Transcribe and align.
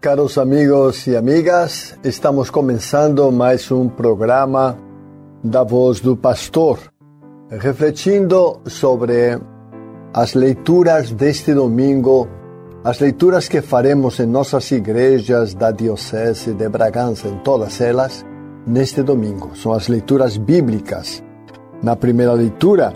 Caros 0.00 0.38
amigos 0.38 1.08
e 1.08 1.16
amigas, 1.16 1.98
estamos 2.04 2.50
começando 2.50 3.32
mais 3.32 3.68
um 3.72 3.88
programa 3.88 4.78
da 5.42 5.64
Voz 5.64 5.98
do 5.98 6.16
Pastor, 6.16 6.78
refletindo 7.50 8.60
sobre 8.66 9.40
as 10.14 10.34
leituras 10.34 11.10
deste 11.10 11.52
domingo, 11.52 12.28
as 12.84 13.00
leituras 13.00 13.48
que 13.48 13.60
faremos 13.60 14.20
em 14.20 14.26
nossas 14.26 14.70
igrejas 14.70 15.52
da 15.52 15.72
Diocese 15.72 16.54
de 16.54 16.68
Bragança, 16.68 17.26
em 17.26 17.36
todas 17.38 17.80
elas, 17.80 18.24
neste 18.64 19.02
domingo. 19.02 19.50
São 19.56 19.72
as 19.72 19.88
leituras 19.88 20.36
bíblicas. 20.36 21.24
Na 21.82 21.96
primeira 21.96 22.34
leitura, 22.34 22.92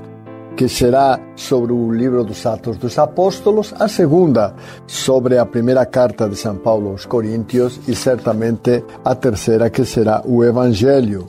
que 0.56 0.69
será 0.69 1.19
sobre 1.34 1.72
o 1.72 1.91
livro 1.91 2.25
dos 2.25 2.45
Atos 2.47 2.77
dos 2.77 2.98
Apóstolos, 2.98 3.75
a 3.78 3.89
segunda 3.89 4.55
sobre 4.86 5.39
a 5.39 5.47
primeira 5.47 5.86
carta 5.86 6.28
de 6.28 6.36
São 6.36 6.56
Paulo 6.56 6.91
aos 6.91 7.06
Coríntios 7.06 7.81
e 7.89 7.95
certamente 7.95 8.84
a 9.05 9.14
terceira 9.14 9.70
que 9.70 9.84
será 9.84 10.23
o 10.25 10.45
Evangelho. 10.45 11.27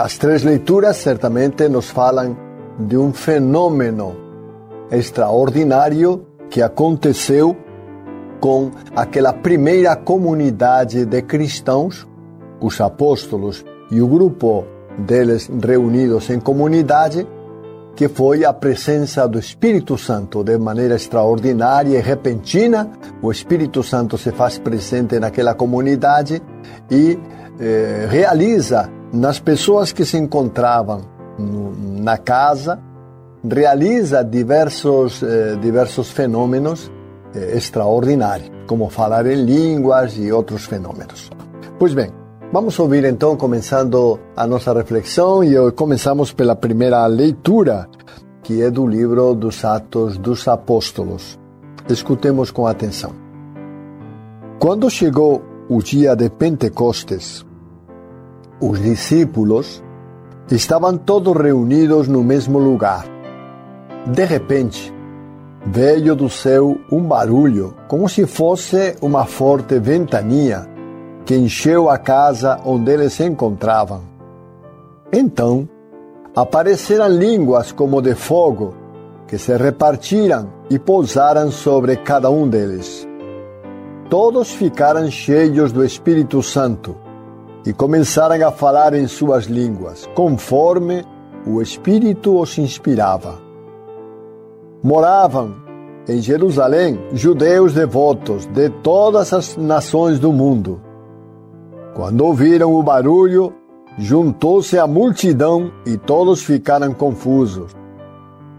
As 0.00 0.16
três 0.18 0.44
leituras 0.44 0.98
certamente 0.98 1.68
nos 1.68 1.90
falam 1.90 2.36
de 2.78 2.96
um 2.96 3.12
fenômeno 3.12 4.14
extraordinário 4.90 6.26
que 6.48 6.62
aconteceu 6.62 7.56
com 8.38 8.70
aquela 8.94 9.32
primeira 9.32 9.96
comunidade 9.96 11.04
de 11.04 11.22
cristãos, 11.22 12.06
os 12.60 12.80
apóstolos 12.80 13.64
e 13.90 14.00
o 14.00 14.06
grupo 14.06 14.64
deles 14.98 15.50
reunidos 15.60 16.30
em 16.30 16.38
comunidade, 16.38 17.26
que 17.94 18.08
foi 18.08 18.44
a 18.44 18.52
presença 18.52 19.26
do 19.28 19.38
Espírito 19.38 19.96
Santo 19.96 20.42
de 20.42 20.58
maneira 20.58 20.96
extraordinária 20.96 21.96
e 21.96 22.00
repentina. 22.00 22.90
O 23.22 23.30
Espírito 23.30 23.82
Santo 23.82 24.18
se 24.18 24.32
faz 24.32 24.58
presente 24.58 25.18
naquela 25.20 25.54
comunidade 25.54 26.42
e 26.90 27.18
eh, 27.60 28.06
realiza 28.10 28.90
nas 29.12 29.38
pessoas 29.38 29.92
que 29.92 30.04
se 30.04 30.16
encontravam 30.16 31.02
no, 31.38 31.72
na 32.02 32.18
casa, 32.18 32.80
realiza 33.48 34.24
diversos, 34.24 35.22
eh, 35.22 35.56
diversos 35.60 36.10
fenômenos 36.10 36.90
eh, 37.34 37.56
extraordinários, 37.56 38.50
como 38.66 38.90
falar 38.90 39.26
em 39.26 39.44
línguas 39.44 40.16
e 40.18 40.32
outros 40.32 40.64
fenômenos. 40.64 41.30
Pois 41.78 41.94
bem, 41.94 42.10
vamos 42.54 42.78
ouvir 42.78 43.04
então, 43.04 43.36
começando 43.36 44.16
a 44.36 44.46
nossa 44.46 44.72
reflexão, 44.72 45.42
e 45.42 45.72
começamos 45.72 46.30
pela 46.30 46.54
primeira 46.54 47.04
leitura, 47.04 47.88
que 48.44 48.62
é 48.62 48.70
do 48.70 48.86
livro 48.86 49.34
dos 49.34 49.64
Atos 49.64 50.16
dos 50.16 50.46
Apóstolos. 50.46 51.36
Escutemos 51.88 52.52
com 52.52 52.64
atenção. 52.64 53.10
Quando 54.60 54.88
chegou 54.88 55.42
o 55.68 55.82
dia 55.82 56.14
de 56.14 56.30
Pentecostes, 56.30 57.44
os 58.60 58.80
discípulos 58.80 59.82
estavam 60.48 60.96
todos 60.96 61.36
reunidos 61.36 62.06
no 62.06 62.22
mesmo 62.22 62.60
lugar. 62.60 63.04
De 64.06 64.24
repente, 64.24 64.94
veio 65.66 66.14
do 66.14 66.30
céu 66.30 66.76
um 66.92 67.02
barulho, 67.02 67.74
como 67.88 68.08
se 68.08 68.24
fosse 68.28 68.94
uma 69.02 69.24
forte 69.24 69.76
ventania, 69.80 70.72
que 71.24 71.34
encheu 71.34 71.88
a 71.88 71.98
casa 71.98 72.60
onde 72.64 72.92
eles 72.92 73.14
se 73.14 73.24
encontravam. 73.24 74.02
Então, 75.12 75.68
apareceram 76.34 77.08
línguas 77.08 77.72
como 77.72 78.02
de 78.02 78.14
fogo, 78.14 78.74
que 79.26 79.38
se 79.38 79.56
repartiram 79.56 80.52
e 80.68 80.78
pousaram 80.78 81.50
sobre 81.50 81.96
cada 81.96 82.30
um 82.30 82.48
deles. 82.48 83.08
Todos 84.10 84.50
ficaram 84.50 85.10
cheios 85.10 85.72
do 85.72 85.84
Espírito 85.84 86.42
Santo 86.42 86.96
e 87.64 87.72
começaram 87.72 88.46
a 88.46 88.52
falar 88.52 88.94
em 88.94 89.06
suas 89.06 89.44
línguas, 89.44 90.08
conforme 90.14 91.04
o 91.46 91.62
Espírito 91.62 92.38
os 92.38 92.58
inspirava. 92.58 93.38
Moravam 94.82 95.54
em 96.06 96.20
Jerusalém 96.20 96.98
judeus 97.12 97.72
devotos 97.72 98.44
de 98.46 98.68
todas 98.68 99.32
as 99.32 99.56
nações 99.56 100.18
do 100.18 100.30
mundo. 100.30 100.80
Quando 101.94 102.22
ouviram 102.22 102.74
o 102.74 102.82
barulho, 102.82 103.54
juntou-se 103.96 104.76
a 104.76 104.84
multidão 104.84 105.70
e 105.86 105.96
todos 105.96 106.42
ficaram 106.42 106.92
confusos, 106.92 107.70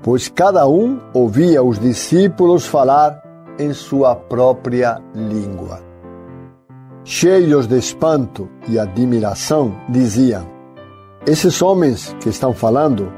pois 0.02 0.30
cada 0.30 0.66
um 0.70 1.02
ouvia 1.14 1.62
os 1.62 1.78
discípulos 1.78 2.66
falar 2.66 3.22
em 3.60 3.74
sua 3.74 4.16
própria 4.16 5.02
língua. 5.14 5.82
Cheios 7.04 7.68
de 7.68 7.78
espanto 7.78 8.48
e 8.70 8.80
admiração, 8.80 9.76
diziam: 9.90 10.48
Esses 11.28 11.62
homens 11.62 12.16
que 12.22 12.30
estão 12.30 12.54
falando 12.54 13.12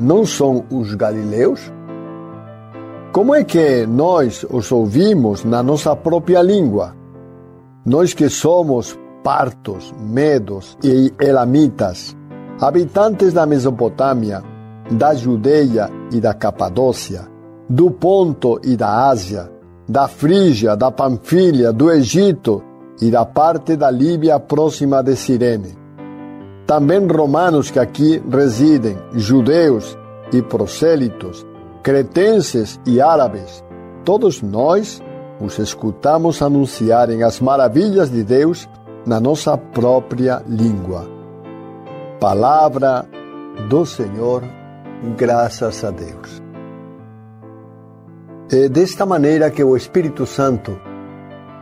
não 0.00 0.24
são 0.24 0.64
os 0.72 0.94
galileus? 0.94 1.70
Como 3.12 3.34
é 3.34 3.44
que 3.44 3.86
nós 3.86 4.46
os 4.48 4.72
ouvimos 4.72 5.44
na 5.44 5.62
nossa 5.62 5.94
própria 5.94 6.40
língua? 6.40 6.96
Nós 7.84 8.14
que 8.14 8.30
somos 8.30 8.98
partos, 9.22 9.92
medos 9.98 10.76
e 10.82 11.12
elamitas, 11.20 12.16
habitantes 12.60 13.32
da 13.32 13.46
Mesopotâmia, 13.46 14.42
da 14.90 15.14
Judeia 15.14 15.90
e 16.12 16.20
da 16.20 16.34
Capadócia, 16.34 17.26
do 17.68 17.90
Ponto 17.90 18.60
e 18.64 18.76
da 18.76 19.08
Ásia, 19.08 19.50
da 19.88 20.08
Frígia, 20.08 20.76
da 20.76 20.90
Panfilha, 20.90 21.72
do 21.72 21.90
Egito 21.90 22.62
e 23.00 23.10
da 23.10 23.24
parte 23.24 23.76
da 23.76 23.90
Líbia 23.90 24.40
próxima 24.40 25.02
de 25.02 25.14
Cirene. 25.16 25.76
Também 26.66 27.06
romanos 27.06 27.70
que 27.70 27.78
aqui 27.78 28.22
residem, 28.30 28.98
judeus 29.12 29.96
e 30.32 30.42
prosélitos, 30.42 31.46
cretenses 31.82 32.78
e 32.86 33.00
árabes, 33.00 33.64
todos 34.04 34.42
nós 34.42 35.02
os 35.40 35.58
escutamos 35.58 36.42
anunciarem 36.42 37.22
as 37.22 37.40
maravilhas 37.40 38.10
de 38.10 38.22
Deus 38.24 38.68
na 39.06 39.20
nossa 39.20 39.56
própria 39.56 40.42
língua. 40.46 41.08
Palavra 42.20 43.06
do 43.68 43.84
Senhor, 43.86 44.42
graças 45.16 45.84
a 45.84 45.90
Deus. 45.90 46.42
É 48.50 48.68
desta 48.68 49.04
maneira 49.04 49.50
que 49.50 49.62
o 49.62 49.76
Espírito 49.76 50.26
Santo 50.26 50.78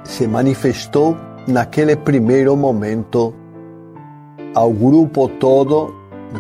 se 0.05 0.27
manifestou 0.27 1.17
naquele 1.47 1.97
primeiro 1.97 2.57
momento 2.57 3.35
ao 4.55 4.73
grupo 4.73 5.29
todo, 5.29 5.93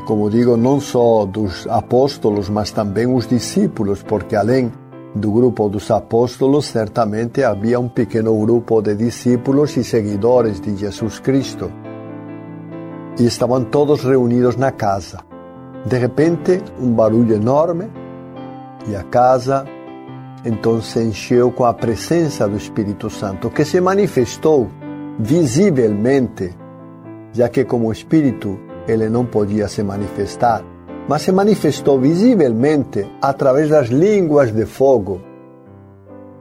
como 0.06 0.30
digo, 0.30 0.56
não 0.56 0.80
só 0.80 1.26
dos 1.26 1.66
apóstolos, 1.68 2.48
mas 2.48 2.70
também 2.70 3.06
os 3.06 3.26
discípulos, 3.26 4.02
porque 4.02 4.34
além 4.34 4.72
do 5.16 5.32
grupo 5.32 5.68
dos 5.68 5.90
apóstolos, 5.90 6.66
certamente 6.66 7.42
havia 7.42 7.80
um 7.80 7.88
pequeno 7.88 8.38
grupo 8.38 8.82
de 8.82 8.94
discípulos 8.94 9.76
e 9.76 9.82
seguidores 9.82 10.60
de 10.60 10.76
Jesus 10.76 11.18
Cristo. 11.18 11.72
E 13.18 13.24
estavam 13.24 13.64
todos 13.64 14.04
reunidos 14.04 14.56
na 14.56 14.70
casa. 14.70 15.20
De 15.86 15.96
repente, 15.98 16.62
um 16.78 16.92
barulho 16.92 17.34
enorme 17.34 17.90
e 18.88 18.94
a 18.94 19.02
casa 19.04 19.64
então 20.44 20.80
se 20.80 21.02
encheu 21.02 21.50
com 21.50 21.64
a 21.64 21.74
presença 21.74 22.46
do 22.46 22.56
Espírito 22.56 23.10
Santo, 23.10 23.50
que 23.50 23.64
se 23.64 23.80
manifestou 23.80 24.68
visivelmente, 25.18 26.54
já 27.32 27.48
que 27.48 27.64
como 27.64 27.90
Espírito 27.90 28.58
ele 28.86 29.08
não 29.08 29.24
podia 29.24 29.66
se 29.66 29.82
manifestar, 29.82 30.62
mas 31.08 31.22
se 31.22 31.32
manifestou 31.32 32.00
visivelmente 32.00 33.06
através 33.22 33.68
das 33.68 33.88
línguas 33.88 34.52
de 34.52 34.66
fogo 34.66 35.20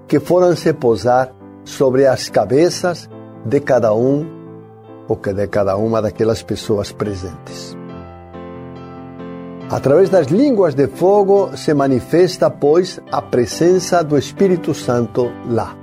que 0.08 0.20
foram 0.20 0.56
se 0.56 0.74
posar 0.74 1.34
sobre 1.64 2.06
as 2.06 2.30
cabeças 2.30 3.10
de 3.46 3.60
cada 3.60 3.94
um 3.94 4.36
o 5.08 5.16
que 5.16 5.34
de 5.34 5.48
cada 5.48 5.78
uma 5.78 6.02
daquelas 6.02 6.42
pessoas 6.42 6.92
presentes. 6.92 7.78
Através 9.70 10.10
das 10.10 10.28
línguas 10.28 10.76
de 10.76 10.88
fogo 10.88 11.56
se 11.58 11.74
manifesta, 11.74 12.50
pois, 12.50 13.00
a 13.12 13.22
presença 13.22 14.04
do 14.04 14.18
Espírito 14.18 14.74
Santo 14.74 15.32
lá. 15.48 15.76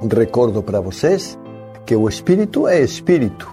Recordo 0.00 0.62
para 0.62 0.80
vocês 0.80 1.38
que 1.84 1.96
o 1.96 2.08
Espírito 2.08 2.68
é 2.68 2.80
Espírito 2.80 3.52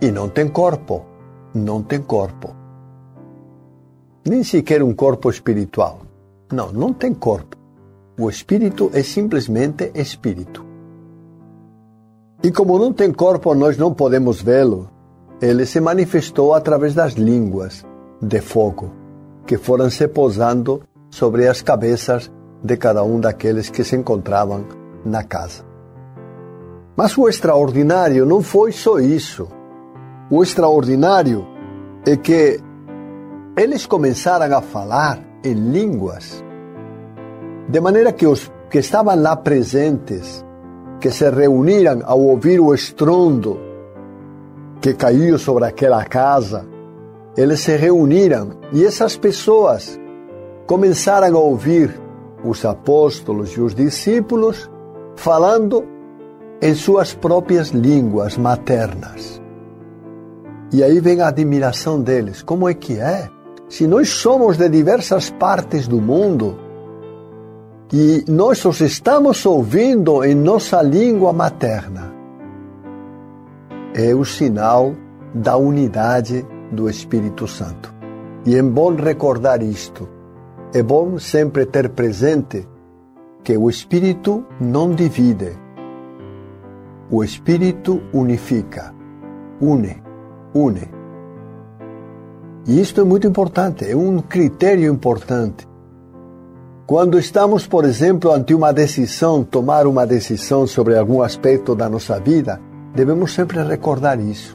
e 0.00 0.10
não 0.10 0.28
tem 0.28 0.48
corpo, 0.48 1.04
não 1.52 1.82
tem 1.82 2.00
corpo. 2.00 2.57
Nem 4.28 4.44
sequer 4.44 4.82
um 4.82 4.92
corpo 4.92 5.30
espiritual. 5.30 6.00
Não, 6.52 6.70
não 6.70 6.92
tem 6.92 7.14
corpo. 7.14 7.56
O 8.20 8.28
Espírito 8.28 8.90
é 8.92 9.02
simplesmente 9.02 9.90
Espírito. 9.94 10.66
E 12.42 12.50
como 12.50 12.78
não 12.78 12.92
tem 12.92 13.10
corpo, 13.10 13.54
nós 13.54 13.78
não 13.78 13.94
podemos 13.94 14.42
vê-lo. 14.42 14.90
Ele 15.40 15.64
se 15.64 15.80
manifestou 15.80 16.52
através 16.52 16.94
das 16.94 17.14
línguas 17.14 17.86
de 18.20 18.40
fogo 18.42 18.92
que 19.46 19.56
foram 19.56 19.88
se 19.88 20.06
posando 20.06 20.82
sobre 21.08 21.48
as 21.48 21.62
cabeças 21.62 22.30
de 22.62 22.76
cada 22.76 23.02
um 23.02 23.18
daqueles 23.18 23.70
que 23.70 23.82
se 23.82 23.96
encontravam 23.96 24.66
na 25.06 25.24
casa. 25.24 25.64
Mas 26.94 27.16
o 27.16 27.28
extraordinário 27.28 28.26
não 28.26 28.42
foi 28.42 28.72
só 28.72 28.98
isso. 28.98 29.48
O 30.30 30.42
extraordinário 30.42 31.46
é 32.04 32.14
que 32.14 32.60
eles 33.58 33.86
começaram 33.86 34.56
a 34.56 34.60
falar 34.60 35.18
em 35.44 35.54
línguas, 35.54 36.44
de 37.68 37.80
maneira 37.80 38.12
que 38.12 38.26
os 38.26 38.50
que 38.70 38.78
estavam 38.78 39.20
lá 39.20 39.34
presentes, 39.36 40.44
que 41.00 41.10
se 41.10 41.28
reuniram 41.30 42.02
ao 42.04 42.20
ouvir 42.20 42.60
o 42.60 42.74
estrondo 42.74 43.58
que 44.80 44.94
caiu 44.94 45.38
sobre 45.38 45.64
aquela 45.64 46.04
casa, 46.04 46.66
eles 47.36 47.60
se 47.60 47.76
reuniram 47.76 48.50
e 48.72 48.84
essas 48.84 49.16
pessoas 49.16 49.98
começaram 50.66 51.36
a 51.36 51.40
ouvir 51.40 51.98
os 52.44 52.64
apóstolos 52.64 53.50
e 53.52 53.60
os 53.60 53.74
discípulos 53.74 54.70
falando 55.16 55.84
em 56.60 56.74
suas 56.74 57.14
próprias 57.14 57.68
línguas 57.68 58.36
maternas. 58.36 59.40
E 60.72 60.82
aí 60.82 61.00
vem 61.00 61.20
a 61.20 61.28
admiração 61.28 62.00
deles. 62.00 62.42
Como 62.42 62.68
é 62.68 62.74
que 62.74 62.98
é? 62.98 63.28
Se 63.68 63.86
nós 63.86 64.08
somos 64.08 64.56
de 64.56 64.66
diversas 64.68 65.28
partes 65.28 65.86
do 65.86 66.00
mundo 66.00 66.58
e 67.92 68.24
nós 68.26 68.64
os 68.64 68.80
estamos 68.80 69.44
ouvindo 69.44 70.24
em 70.24 70.34
nossa 70.34 70.80
língua 70.80 71.34
materna, 71.34 72.14
é 73.94 74.14
o 74.14 74.24
sinal 74.24 74.94
da 75.34 75.56
unidade 75.58 76.46
do 76.72 76.88
Espírito 76.88 77.46
Santo. 77.46 77.94
E 78.46 78.56
é 78.56 78.62
bom 78.62 78.94
recordar 78.94 79.62
isto. 79.62 80.08
É 80.72 80.82
bom 80.82 81.18
sempre 81.18 81.66
ter 81.66 81.90
presente 81.90 82.66
que 83.44 83.56
o 83.56 83.68
Espírito 83.68 84.46
não 84.58 84.94
divide. 84.94 85.52
O 87.10 87.22
Espírito 87.22 88.02
unifica, 88.12 88.94
une, 89.60 90.02
une. 90.54 90.97
E 92.68 92.78
isto 92.82 93.00
é 93.00 93.04
muito 93.04 93.26
importante, 93.26 93.90
é 93.90 93.96
um 93.96 94.18
critério 94.18 94.92
importante. 94.92 95.66
Quando 96.86 97.18
estamos, 97.18 97.66
por 97.66 97.86
exemplo, 97.86 98.30
ante 98.30 98.52
uma 98.52 98.74
decisão, 98.74 99.42
tomar 99.42 99.86
uma 99.86 100.06
decisão 100.06 100.66
sobre 100.66 100.94
algum 100.94 101.22
aspecto 101.22 101.74
da 101.74 101.88
nossa 101.88 102.20
vida, 102.20 102.60
devemos 102.94 103.32
sempre 103.32 103.62
recordar 103.62 104.20
isso. 104.20 104.54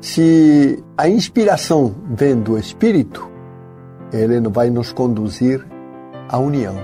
Se 0.00 0.82
a 0.98 1.08
inspiração 1.08 1.94
vem 2.10 2.34
do 2.40 2.58
Espírito, 2.58 3.30
ele 4.12 4.40
vai 4.48 4.68
nos 4.68 4.92
conduzir 4.92 5.64
à 6.28 6.36
união. 6.36 6.74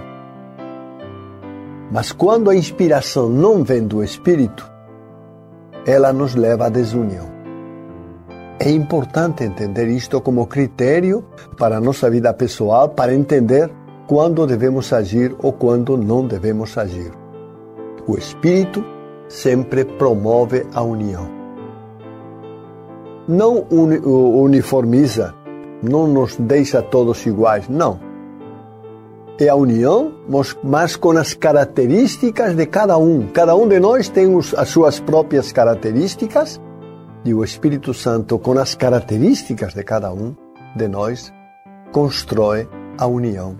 Mas 1.90 2.12
quando 2.12 2.50
a 2.50 2.54
inspiração 2.54 3.28
não 3.28 3.64
vem 3.64 3.84
do 3.84 4.04
Espírito, 4.04 4.70
ela 5.84 6.12
nos 6.12 6.36
leva 6.36 6.66
à 6.66 6.68
desunião. 6.68 7.37
É 8.60 8.70
importante 8.70 9.44
entender 9.44 9.88
isto 9.88 10.20
como 10.20 10.46
critério 10.46 11.24
para 11.56 11.76
a 11.76 11.80
nossa 11.80 12.10
vida 12.10 12.32
pessoal, 12.34 12.88
para 12.88 13.14
entender 13.14 13.70
quando 14.06 14.46
devemos 14.46 14.92
agir 14.92 15.34
ou 15.38 15.52
quando 15.52 15.96
não 15.96 16.26
devemos 16.26 16.76
agir. 16.76 17.12
O 18.06 18.16
Espírito 18.16 18.84
sempre 19.28 19.84
promove 19.84 20.66
a 20.74 20.82
união 20.82 21.38
não 23.28 23.66
uniformiza, 23.68 25.34
não 25.82 26.06
nos 26.06 26.36
deixa 26.36 26.80
todos 26.80 27.26
iguais, 27.26 27.68
não. 27.68 28.00
É 29.38 29.48
a 29.48 29.54
união, 29.54 30.14
mas 30.64 30.96
com 30.96 31.10
as 31.12 31.34
características 31.34 32.56
de 32.56 32.66
cada 32.66 32.96
um. 32.96 33.28
Cada 33.28 33.54
um 33.54 33.68
de 33.68 33.78
nós 33.78 34.08
tem 34.08 34.36
as 34.56 34.68
suas 34.68 34.98
próprias 34.98 35.52
características 35.52 36.60
e 37.24 37.34
o 37.34 37.44
Espírito 37.44 37.92
Santo, 37.92 38.38
com 38.38 38.58
as 38.58 38.74
características 38.74 39.74
de 39.74 39.82
cada 39.82 40.12
um 40.12 40.34
de 40.76 40.88
nós, 40.88 41.32
constrói 41.92 42.68
a 42.96 43.06
união. 43.06 43.56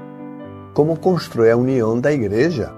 Como 0.75 0.97
constrói 0.97 1.51
a 1.51 1.57
união 1.57 2.01
da 2.01 2.13
igreja. 2.13 2.73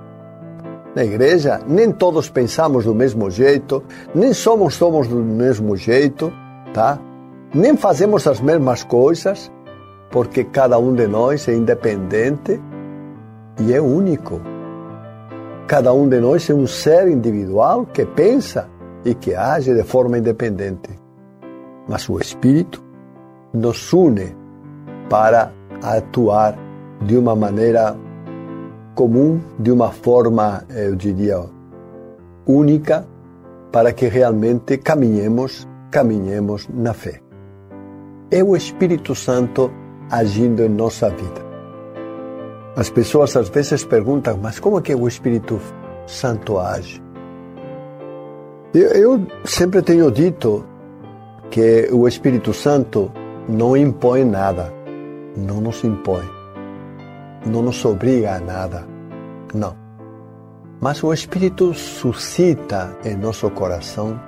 Na 0.94 1.04
igreja, 1.04 1.60
nem 1.66 1.92
todos 1.92 2.28
pensamos 2.28 2.84
do 2.84 2.94
mesmo 2.94 3.30
jeito, 3.30 3.82
nem 4.14 4.32
somos 4.32 4.74
somos 4.74 5.06
do 5.06 5.16
mesmo 5.16 5.76
jeito, 5.76 6.32
tá? 6.72 6.98
Nem 7.54 7.76
fazemos 7.76 8.26
as 8.26 8.40
mesmas 8.40 8.82
coisas, 8.82 9.52
porque 10.10 10.44
cada 10.44 10.78
um 10.78 10.94
de 10.94 11.06
nós 11.06 11.46
é 11.46 11.54
independente 11.54 12.60
e 13.60 13.72
é 13.72 13.80
único. 13.80 14.40
Cada 15.66 15.92
um 15.92 16.08
de 16.08 16.18
nós 16.18 16.48
é 16.50 16.54
um 16.54 16.66
ser 16.66 17.06
individual 17.06 17.86
que 17.86 18.04
pensa 18.04 18.68
e 19.04 19.14
que 19.14 19.34
age 19.34 19.74
de 19.74 19.82
forma 19.82 20.18
independente. 20.18 20.90
Mas 21.88 22.08
o 22.08 22.18
Espírito 22.18 22.82
nos 23.52 23.92
une 23.92 24.34
para 25.08 25.52
atuar 25.82 26.56
de 27.02 27.16
uma 27.16 27.34
maneira 27.34 27.96
comum, 28.94 29.40
de 29.58 29.72
uma 29.72 29.90
forma, 29.90 30.64
eu 30.68 30.94
diria, 30.94 31.40
única, 32.46 33.06
para 33.72 33.92
que 33.92 34.06
realmente 34.08 34.78
caminhemos 34.78 35.66
caminhemos 35.90 36.68
na 36.72 36.94
fé. 36.94 37.20
É 38.30 38.42
o 38.42 38.56
Espírito 38.56 39.14
Santo 39.14 39.70
agindo 40.08 40.62
em 40.62 40.68
nossa 40.68 41.10
vida. 41.10 41.50
As 42.76 42.88
pessoas 42.88 43.36
às 43.36 43.48
vezes 43.48 43.84
perguntam, 43.84 44.38
mas 44.40 44.60
como 44.60 44.78
é 44.78 44.82
que 44.82 44.94
o 44.94 45.08
Espírito 45.08 45.60
Santo 46.06 46.58
age? 46.58 47.02
Eu, 48.72 48.88
eu 48.90 49.26
sempre 49.44 49.82
tenho 49.82 50.12
dito 50.12 50.64
que 51.50 51.88
o 51.90 52.06
Espírito 52.06 52.52
Santo 52.54 53.10
não 53.48 53.76
impõe 53.76 54.24
nada, 54.24 54.72
não 55.36 55.60
nos 55.60 55.82
impõe, 55.82 56.22
não 57.44 57.62
nos 57.62 57.84
obriga 57.84 58.36
a 58.36 58.40
nada, 58.40 58.86
não. 59.52 59.74
Mas 60.80 61.02
o 61.02 61.12
Espírito 61.12 61.74
suscita 61.74 62.96
em 63.04 63.16
nosso 63.16 63.50
coração 63.50 64.20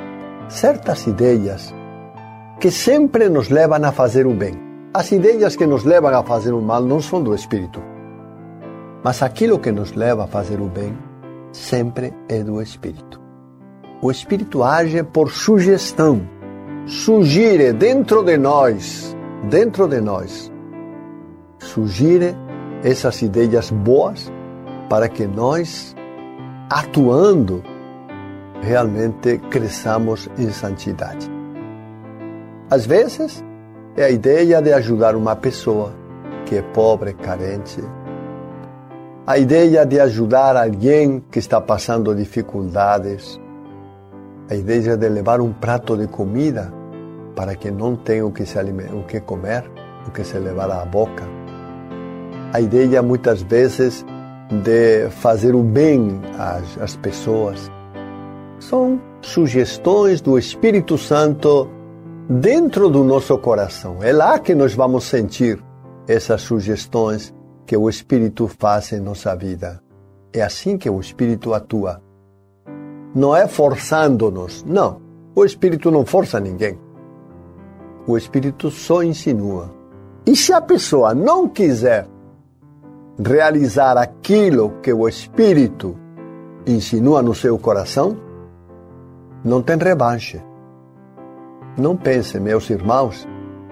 certas 0.49 1.07
ideias 1.07 1.73
que 2.59 2.73
sempre 2.73 3.29
nos 3.29 3.49
levam 3.49 3.85
a 3.85 3.93
fazer 3.93 4.27
o 4.27 4.35
bem. 4.35 4.61
As 4.93 5.13
ideias 5.13 5.55
que 5.55 5.67
nos 5.67 5.85
levam 5.85 6.19
a 6.19 6.25
fazer 6.25 6.53
o 6.53 6.61
mal 6.61 6.83
não 6.83 7.01
são 7.01 7.23
do 7.23 7.33
Espírito, 7.33 7.81
mas 9.05 9.23
aquilo 9.23 9.61
que 9.61 9.71
nos 9.71 9.93
leva 9.93 10.25
a 10.25 10.27
fazer 10.27 10.61
o 10.61 10.67
bem 10.67 10.99
sempre 11.53 12.13
é 12.29 12.43
do 12.43 12.61
Espírito. 12.61 13.22
O 14.05 14.11
Espírito 14.11 14.65
age 14.65 15.01
por 15.05 15.31
sugestão, 15.31 16.29
sugire 16.87 17.73
dentro 17.73 18.25
de 18.25 18.37
nós, 18.37 19.17
dentro 19.49 19.87
de 19.87 20.01
nós, 20.01 20.51
sugire 21.61 22.35
essas 22.83 23.23
ideias 23.23 23.71
boas 23.71 24.29
para 24.91 25.09
que 25.09 25.25
nós, 25.25 25.95
atuando 26.69 27.63
realmente 28.61 29.39
cresçamos 29.49 30.29
em 30.37 30.51
santidade. 30.51 31.31
Às 32.69 32.85
vezes, 32.85 33.45
é 33.97 34.03
a 34.03 34.11
ideia 34.11 34.61
de 34.61 34.73
ajudar 34.73 35.15
uma 35.15 35.37
pessoa 35.37 35.95
que 36.47 36.57
é 36.57 36.63
pobre, 36.63 37.13
carente. 37.15 37.81
A 39.25 39.39
ideia 39.39 39.87
de 39.87 40.01
ajudar 40.01 40.57
alguém 40.57 41.23
que 41.31 41.39
está 41.39 41.61
passando 41.61 42.13
dificuldades. 42.17 43.41
A 44.53 44.55
ideia 44.55 44.99
de 44.99 45.09
levar 45.09 45.41
um 45.41 45.51
prato 45.51 45.97
de 45.97 46.07
comida 46.07 46.71
para 47.35 47.57
que 47.57 47.71
não 47.71 47.97
tenha 47.97 48.27
o 48.27 48.31
que, 48.31 48.45
se 48.45 48.59
o 48.59 49.03
que 49.05 49.19
comer, 49.19 49.65
o 50.07 50.11
que 50.11 50.23
se 50.23 50.39
levar 50.39 50.71
à 50.71 50.85
boca. 50.85 51.27
A 52.53 52.61
ideia 52.61 53.01
muitas 53.01 53.41
vezes 53.41 54.05
de 54.63 55.09
fazer 55.09 55.55
o 55.55 55.63
bem 55.63 56.21
às, 56.39 56.77
às 56.83 56.97
pessoas 56.97 57.71
São 58.59 59.01
sugestões 59.23 60.21
do 60.21 60.39
Espírito 60.39 60.99
Santo 60.99 61.71
dentro 62.29 62.91
do 62.91 63.03
nosso 63.03 63.39
coração. 63.39 64.03
É 64.03 64.13
lá 64.13 64.39
que 64.39 64.55
nós 64.55 64.75
vamos 64.75 65.05
sentir 65.05 65.65
essas 66.07 66.43
sugestões 66.43 67.33
que 67.67 67.75
o 67.75 67.89
Espírito 67.89 68.47
faz 68.49 68.93
em 68.93 69.01
nossa 69.01 69.35
vida. 69.35 69.81
É 70.31 70.43
assim 70.43 70.77
que 70.77 70.91
o 70.91 71.01
Espírito 71.01 71.55
atua. 71.55 72.03
Não 73.15 73.35
é 73.37 73.47
forçando-nos, 73.47 74.65
não. 74.65 75.01
O 75.35 75.45
Espírito 75.45 75.91
não 75.91 76.05
força 76.05 76.41
ninguém. 76.41 76.79
O 78.07 78.17
Espírito 78.17 78.71
só 78.71 79.03
insinua. 79.03 79.71
E 80.27 80.37
se 80.37 80.53
a 80.53 80.61
pessoa 80.61 81.15
não 81.15 81.49
quiser 81.49 82.07
realizar 83.25 83.97
aquilo 83.97 84.75
que 84.83 84.93
o 84.93 85.09
Espírito 85.09 85.97
insinua 86.67 87.23
no 87.23 87.35
seu 87.35 87.59
coração, 87.59 88.17
não 89.45 89.63
tem 89.63 89.77
revanche. 89.77 90.41
Não 91.77 91.97
pense, 91.97 92.39
meus 92.39 92.69
irmãos, 92.71 93.27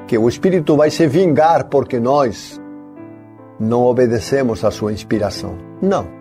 que 0.06 0.18
o 0.18 0.28
Espírito 0.28 0.76
vai 0.76 0.90
se 0.90 1.06
vingar 1.06 1.68
porque 1.68 2.00
nós 2.00 2.60
não 3.58 3.84
obedecemos 3.84 4.64
à 4.64 4.70
sua 4.70 4.92
inspiração. 4.92 5.56
Não. 5.80 6.19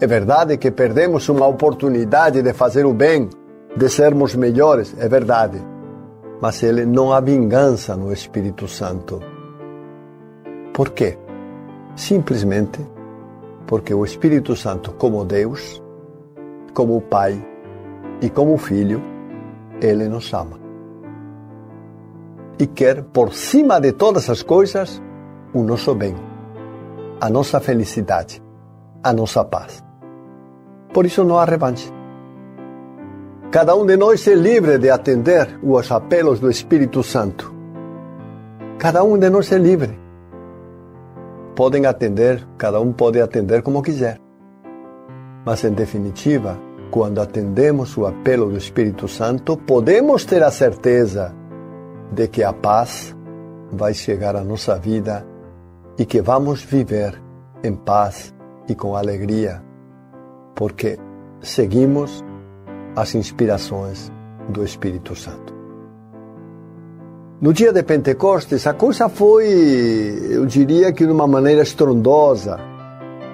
É 0.00 0.06
verdade 0.06 0.58
que 0.58 0.72
perdemos 0.72 1.28
uma 1.28 1.46
oportunidade 1.46 2.42
de 2.42 2.52
fazer 2.52 2.84
o 2.84 2.92
bem, 2.92 3.28
de 3.76 3.88
sermos 3.88 4.34
melhores, 4.34 4.94
é 4.98 5.08
verdade. 5.08 5.62
Mas 6.40 6.62
ele 6.62 6.84
não 6.84 7.12
há 7.12 7.20
vingança 7.20 7.96
no 7.96 8.12
Espírito 8.12 8.66
Santo. 8.66 9.20
Por 10.72 10.90
quê? 10.90 11.16
Simplesmente 11.94 12.80
porque 13.66 13.94
o 13.94 14.04
Espírito 14.04 14.56
Santo, 14.56 14.92
como 14.92 15.24
Deus, 15.24 15.80
como 16.74 17.00
Pai 17.00 17.40
e 18.20 18.28
como 18.28 18.58
Filho, 18.58 19.00
ele 19.80 20.08
nos 20.08 20.32
ama. 20.34 20.58
E 22.58 22.66
quer, 22.66 23.04
por 23.04 23.32
cima 23.32 23.80
de 23.80 23.92
todas 23.92 24.28
as 24.28 24.42
coisas, 24.42 25.00
o 25.52 25.62
nosso 25.62 25.94
bem, 25.94 26.14
a 27.20 27.30
nossa 27.30 27.60
felicidade, 27.60 28.42
a 29.02 29.12
nossa 29.12 29.44
paz. 29.44 29.83
Por 30.94 31.04
isso 31.04 31.22
não 31.24 31.38
há 31.38 31.44
revanche. 31.44 31.92
Cada 33.50 33.76
um 33.76 33.84
de 33.84 33.96
nós 33.96 34.26
é 34.26 34.34
livre 34.34 34.78
de 34.78 34.88
atender 34.88 35.60
os 35.62 35.92
apelos 35.92 36.40
do 36.40 36.50
Espírito 36.50 37.02
Santo. 37.02 37.52
Cada 38.78 39.04
um 39.04 39.18
de 39.18 39.28
nós 39.28 39.52
é 39.52 39.58
livre 39.58 40.04
podem 41.54 41.86
atender, 41.86 42.46
cada 42.58 42.80
um 42.80 42.92
pode 42.92 43.20
atender 43.20 43.62
como 43.62 43.82
quiser. 43.82 44.18
Mas, 45.44 45.64
em 45.64 45.72
definitiva, 45.72 46.58
quando 46.90 47.20
atendemos 47.20 47.96
o 47.96 48.06
apelo 48.06 48.50
do 48.50 48.56
Espírito 48.56 49.06
Santo, 49.08 49.56
podemos 49.56 50.24
ter 50.24 50.42
a 50.42 50.50
certeza 50.50 51.34
de 52.12 52.28
que 52.28 52.42
a 52.42 52.52
paz 52.52 53.14
vai 53.70 53.94
chegar 53.94 54.36
à 54.36 54.44
nossa 54.44 54.78
vida 54.78 55.26
e 55.98 56.04
que 56.04 56.20
vamos 56.20 56.62
viver 56.62 57.20
em 57.62 57.74
paz 57.74 58.34
e 58.68 58.74
com 58.74 58.96
alegria, 58.96 59.62
porque 60.54 60.98
seguimos 61.40 62.24
as 62.96 63.14
inspirações 63.14 64.10
do 64.48 64.64
Espírito 64.64 65.14
Santo. 65.14 65.54
No 67.40 67.52
dia 67.52 67.72
de 67.72 67.82
Pentecostes, 67.82 68.66
a 68.66 68.72
coisa 68.72 69.08
foi, 69.08 69.46
eu 70.30 70.46
diria 70.46 70.92
que 70.92 71.04
de 71.04 71.12
uma 71.12 71.26
maneira 71.26 71.62
estrondosa, 71.62 72.58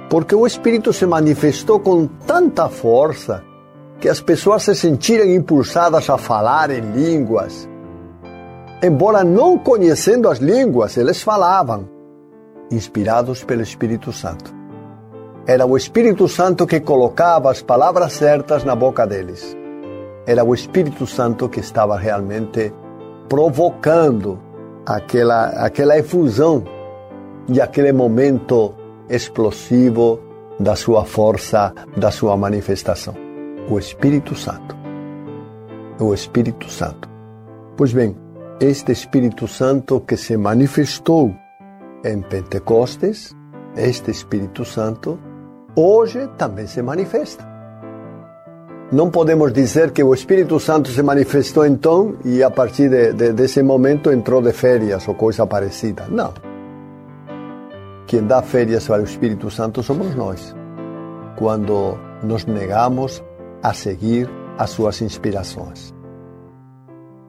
porque 0.09 0.35
o 0.35 0.47
Espírito 0.47 0.93
se 0.93 1.07
manifestou 1.07 1.79
com 1.79 2.07
tanta 2.07 2.69
força 2.69 3.45
que 4.01 4.09
as 4.09 4.21
pessoas 4.21 4.63
se 4.65 4.75
sentiram 4.75 5.27
impulsadas 5.27 6.09
a 6.09 6.17
falar 6.17 6.71
em 6.71 6.81
línguas. 6.81 7.69
Embora 8.83 9.23
não 9.23 9.59
conhecendo 9.59 10.29
as 10.29 10.39
línguas, 10.39 10.97
eles 10.97 11.23
falavam, 11.23 11.87
inspirados 12.71 13.45
pelo 13.45 13.61
Espírito 13.61 14.11
Santo. 14.13 14.60
Era 15.51 15.67
o 15.67 15.77
Espírito 15.77 16.29
Santo 16.29 16.65
que 16.65 16.79
colocava 16.79 17.51
as 17.51 17.61
palavras 17.61 18.13
certas 18.13 18.63
na 18.63 18.77
boca 18.77 19.05
deles. 19.05 19.57
Era 20.25 20.45
o 20.45 20.55
Espírito 20.55 21.09
Santo 21.09 21.49
que 21.49 21.59
estava 21.59 21.99
realmente 21.99 22.73
provocando 23.29 24.39
aquela, 24.87 25.47
aquela 25.67 25.99
efusão 25.99 26.63
e 27.49 27.61
aquele 27.61 27.93
momento 27.93 28.73
explosivo 29.09 30.21
da 30.61 30.77
sua 30.77 31.05
força, 31.05 31.75
da 31.97 32.13
sua 32.13 32.37
manifestação. 32.37 33.17
O 33.69 33.77
Espírito 33.77 34.37
Santo. 34.37 34.77
O 35.99 36.15
Espírito 36.15 36.71
Santo. 36.71 37.09
Pois 37.77 37.93
bem, 37.93 38.17
este 38.61 38.93
Espírito 38.93 39.49
Santo 39.49 39.99
que 39.99 40.17
se 40.17 40.37
manifestou 40.37 41.35
em 42.05 42.23
Pentecostes, 42.23 43.35
este 43.77 44.13
Espírito 44.13 44.65
Santo, 44.65 45.19
hoje 45.77 46.29
também 46.37 46.67
se 46.67 46.83
manifesta. 46.83 47.49
Não 48.93 49.09
podemos 49.09 49.53
dizer 49.53 49.93
que 49.93 50.03
o 50.03 50.13
Espírito 50.13 50.59
Santo 50.59 50.91
se 50.91 51.01
manifestou 51.01 51.65
então 51.65 52.17
e 52.25 52.43
a 52.43 52.51
partir 52.51 52.89
de, 52.89 53.13
de, 53.13 53.33
desse 53.33 53.63
momento 53.63 54.11
entrou 54.11 54.43
de 54.43 54.53
férias 54.53 55.07
ou 55.07 55.15
coisa 55.15 55.47
parecida. 55.47 56.07
Não. 56.09 56.35
Quem 58.07 58.27
dá 58.27 58.43
férias 58.43 58.89
para 58.89 59.01
o 59.01 59.05
Espírito 59.05 59.49
Santo 59.49 59.81
somos 59.85 60.17
nós, 60.17 60.57
quando 61.39 61.97
nos 62.25 62.45
negamos 62.45 63.23
a 63.63 63.73
seguir 63.73 64.29
as 64.59 64.71
suas 64.71 65.01
inspirações. 65.01 65.95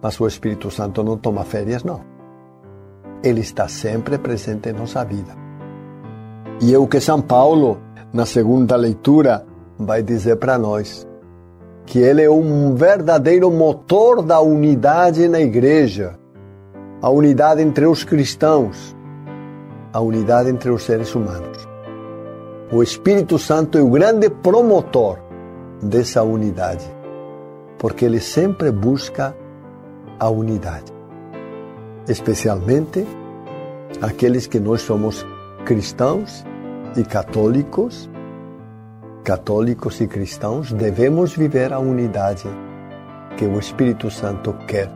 Mas 0.02 0.20
o 0.20 0.26
Espírito 0.26 0.72
Santo 0.72 1.04
não 1.04 1.16
toma 1.18 1.44
férias, 1.44 1.84
não. 1.84 2.02
Ele 3.24 3.42
está 3.42 3.68
sempre 3.68 4.18
presente 4.18 4.70
em 4.70 4.74
nossa 4.74 5.06
vida. 5.06 5.36
E 6.60 6.74
é 6.74 6.78
o 6.80 6.88
que 6.88 7.00
São 7.00 7.22
Paulo, 7.22 7.78
na 8.14 8.26
segunda 8.26 8.76
leitura, 8.76 9.46
vai 9.78 10.04
dizer 10.04 10.36
para 10.36 10.58
nós 10.58 11.08
que 11.86 12.00
ele 12.00 12.22
é 12.22 12.30
um 12.30 12.76
verdadeiro 12.76 13.50
motor 13.50 14.22
da 14.22 14.40
unidade 14.40 15.28
na 15.28 15.40
igreja, 15.40 16.18
a 17.02 17.10
unidade 17.10 17.62
entre 17.62 17.86
os 17.86 18.04
cristãos, 18.04 18.96
a 19.92 20.00
unidade 20.00 20.50
entre 20.50 20.70
os 20.70 20.84
seres 20.84 21.14
humanos. 21.16 21.68
O 22.72 22.82
Espírito 22.82 23.38
Santo 23.38 23.78
é 23.78 23.82
o 23.82 23.90
grande 23.90 24.30
promotor 24.30 25.20
dessa 25.82 26.24
unidade, 26.24 26.86
porque 27.78 28.06
ele 28.06 28.20
sempre 28.20 28.72
busca 28.72 29.36
a 30.20 30.30
unidade, 30.30 30.94
especialmente 32.08 33.06
aqueles 34.02 34.48
que 34.48 34.60
nós 34.60 34.82
somos 34.82 35.26
cristãos 35.66 36.46
e 36.96 37.04
católicos 37.04 38.10
católicos 39.24 40.02
e 40.02 40.08
cristãos, 40.08 40.72
devemos 40.72 41.34
viver 41.36 41.74
a 41.74 41.80
unidade 41.80 42.48
que 43.38 43.46
o 43.46 43.60
Espírito 43.60 44.10
Santo 44.10 44.54
quer 44.68 44.90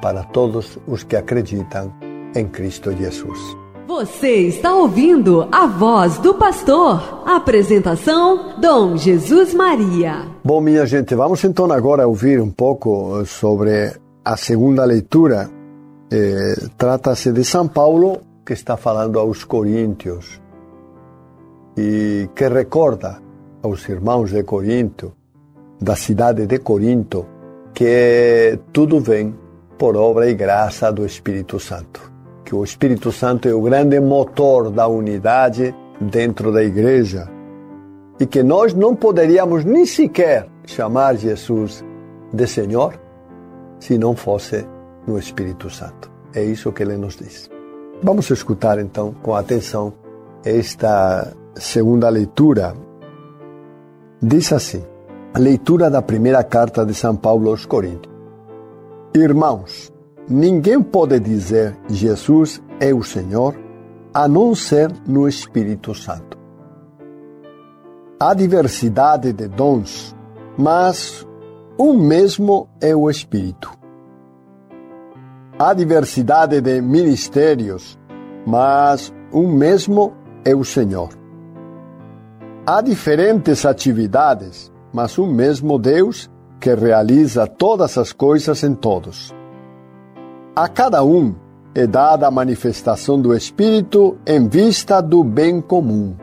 para 0.00 0.24
todos 0.24 0.78
os 0.86 1.02
que 1.02 1.16
acreditam 1.16 1.92
em 2.34 2.46
Cristo 2.46 2.92
Jesus. 2.92 3.38
Você 3.86 4.46
está 4.46 4.74
ouvindo 4.74 5.48
a 5.50 5.66
voz 5.66 6.18
do 6.18 6.34
pastor. 6.34 7.22
Apresentação: 7.26 8.60
Dom 8.60 8.96
Jesus 8.96 9.52
Maria. 9.52 10.26
Bom, 10.44 10.60
minha 10.60 10.86
gente, 10.86 11.14
vamos 11.14 11.42
então 11.44 11.70
agora 11.70 12.06
ouvir 12.06 12.40
um 12.40 12.50
pouco 12.50 13.24
sobre 13.26 13.92
a 14.24 14.36
segunda 14.36 14.84
leitura. 14.84 15.50
Eh, 16.10 16.54
Trata-se 16.76 17.32
de 17.32 17.44
São 17.44 17.66
Paulo, 17.68 18.20
que 18.46 18.52
está 18.52 18.76
falando 18.76 19.18
aos 19.18 19.44
Coríntios 19.44 20.41
e 21.76 22.28
que 22.34 22.48
recorda 22.48 23.20
aos 23.62 23.88
irmãos 23.88 24.30
de 24.30 24.42
Corinto, 24.42 25.14
da 25.80 25.96
cidade 25.96 26.46
de 26.46 26.58
Corinto, 26.58 27.26
que 27.74 28.58
tudo 28.72 29.00
vem 29.00 29.34
por 29.78 29.96
obra 29.96 30.28
e 30.28 30.34
graça 30.34 30.92
do 30.92 31.04
Espírito 31.04 31.58
Santo. 31.58 32.12
Que 32.44 32.54
o 32.54 32.62
Espírito 32.62 33.10
Santo 33.10 33.48
é 33.48 33.54
o 33.54 33.62
grande 33.62 33.98
motor 34.00 34.70
da 34.70 34.86
unidade 34.86 35.74
dentro 36.00 36.52
da 36.52 36.62
igreja 36.62 37.28
e 38.20 38.26
que 38.26 38.42
nós 38.42 38.74
não 38.74 38.94
poderíamos 38.94 39.64
nem 39.64 39.86
sequer 39.86 40.46
chamar 40.66 41.16
Jesus 41.16 41.84
de 42.32 42.46
Senhor 42.46 42.98
se 43.80 43.98
não 43.98 44.14
fosse 44.14 44.66
no 45.06 45.18
Espírito 45.18 45.70
Santo. 45.70 46.10
É 46.34 46.42
isso 46.42 46.72
que 46.72 46.82
ele 46.82 46.96
nos 46.96 47.16
diz. 47.16 47.50
Vamos 48.02 48.30
escutar 48.30 48.78
então 48.78 49.14
com 49.22 49.34
atenção 49.34 49.92
esta 50.44 51.32
segunda 51.54 52.08
leitura 52.08 52.74
Diz 54.24 54.52
assim: 54.52 54.84
leitura 55.36 55.90
da 55.90 56.00
primeira 56.00 56.44
carta 56.44 56.86
de 56.86 56.94
São 56.94 57.16
Paulo 57.16 57.50
aos 57.50 57.66
Coríntios. 57.66 58.14
Irmãos, 59.12 59.92
ninguém 60.28 60.80
pode 60.80 61.18
dizer 61.18 61.76
Jesus 61.88 62.62
é 62.78 62.94
o 62.94 63.02
Senhor 63.02 63.56
a 64.14 64.28
não 64.28 64.54
ser 64.54 64.92
no 65.08 65.26
Espírito 65.26 65.92
Santo. 65.92 66.38
Há 68.20 68.32
diversidade 68.32 69.32
de 69.32 69.48
dons, 69.48 70.14
mas 70.56 71.26
um 71.76 71.98
mesmo 71.98 72.68
é 72.80 72.94
o 72.94 73.10
Espírito. 73.10 73.72
Há 75.58 75.74
diversidade 75.74 76.60
de 76.60 76.80
ministérios, 76.80 77.98
mas 78.46 79.12
um 79.32 79.52
mesmo 79.52 80.12
é 80.44 80.54
o 80.54 80.64
Senhor. 80.64 81.21
Há 82.64 82.80
diferentes 82.80 83.66
atividades, 83.66 84.70
mas 84.92 85.18
um 85.18 85.26
mesmo 85.26 85.80
Deus 85.80 86.30
que 86.60 86.72
realiza 86.72 87.44
todas 87.44 87.98
as 87.98 88.12
coisas 88.12 88.62
em 88.62 88.72
todos. 88.72 89.34
A 90.54 90.68
cada 90.68 91.02
um 91.02 91.34
é 91.74 91.88
dada 91.88 92.28
a 92.28 92.30
manifestação 92.30 93.20
do 93.20 93.34
Espírito 93.34 94.16
em 94.24 94.46
vista 94.46 95.00
do 95.00 95.24
bem 95.24 95.60
comum. 95.60 96.14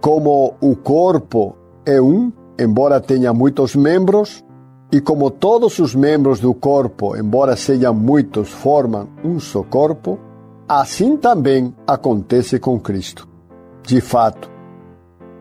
Como 0.00 0.54
o 0.60 0.76
corpo 0.76 1.56
é 1.84 2.00
um, 2.00 2.32
embora 2.56 3.00
tenha 3.00 3.34
muitos 3.34 3.74
membros, 3.74 4.44
e 4.92 5.00
como 5.00 5.28
todos 5.28 5.80
os 5.80 5.92
membros 5.92 6.38
do 6.38 6.54
corpo, 6.54 7.16
embora 7.16 7.56
sejam 7.56 7.92
muitos, 7.92 8.50
formam 8.50 9.08
um 9.24 9.40
só 9.40 9.64
corpo, 9.64 10.20
assim 10.68 11.16
também 11.16 11.74
acontece 11.84 12.60
com 12.60 12.78
Cristo. 12.78 13.34
De 13.86 14.00
fato, 14.00 14.50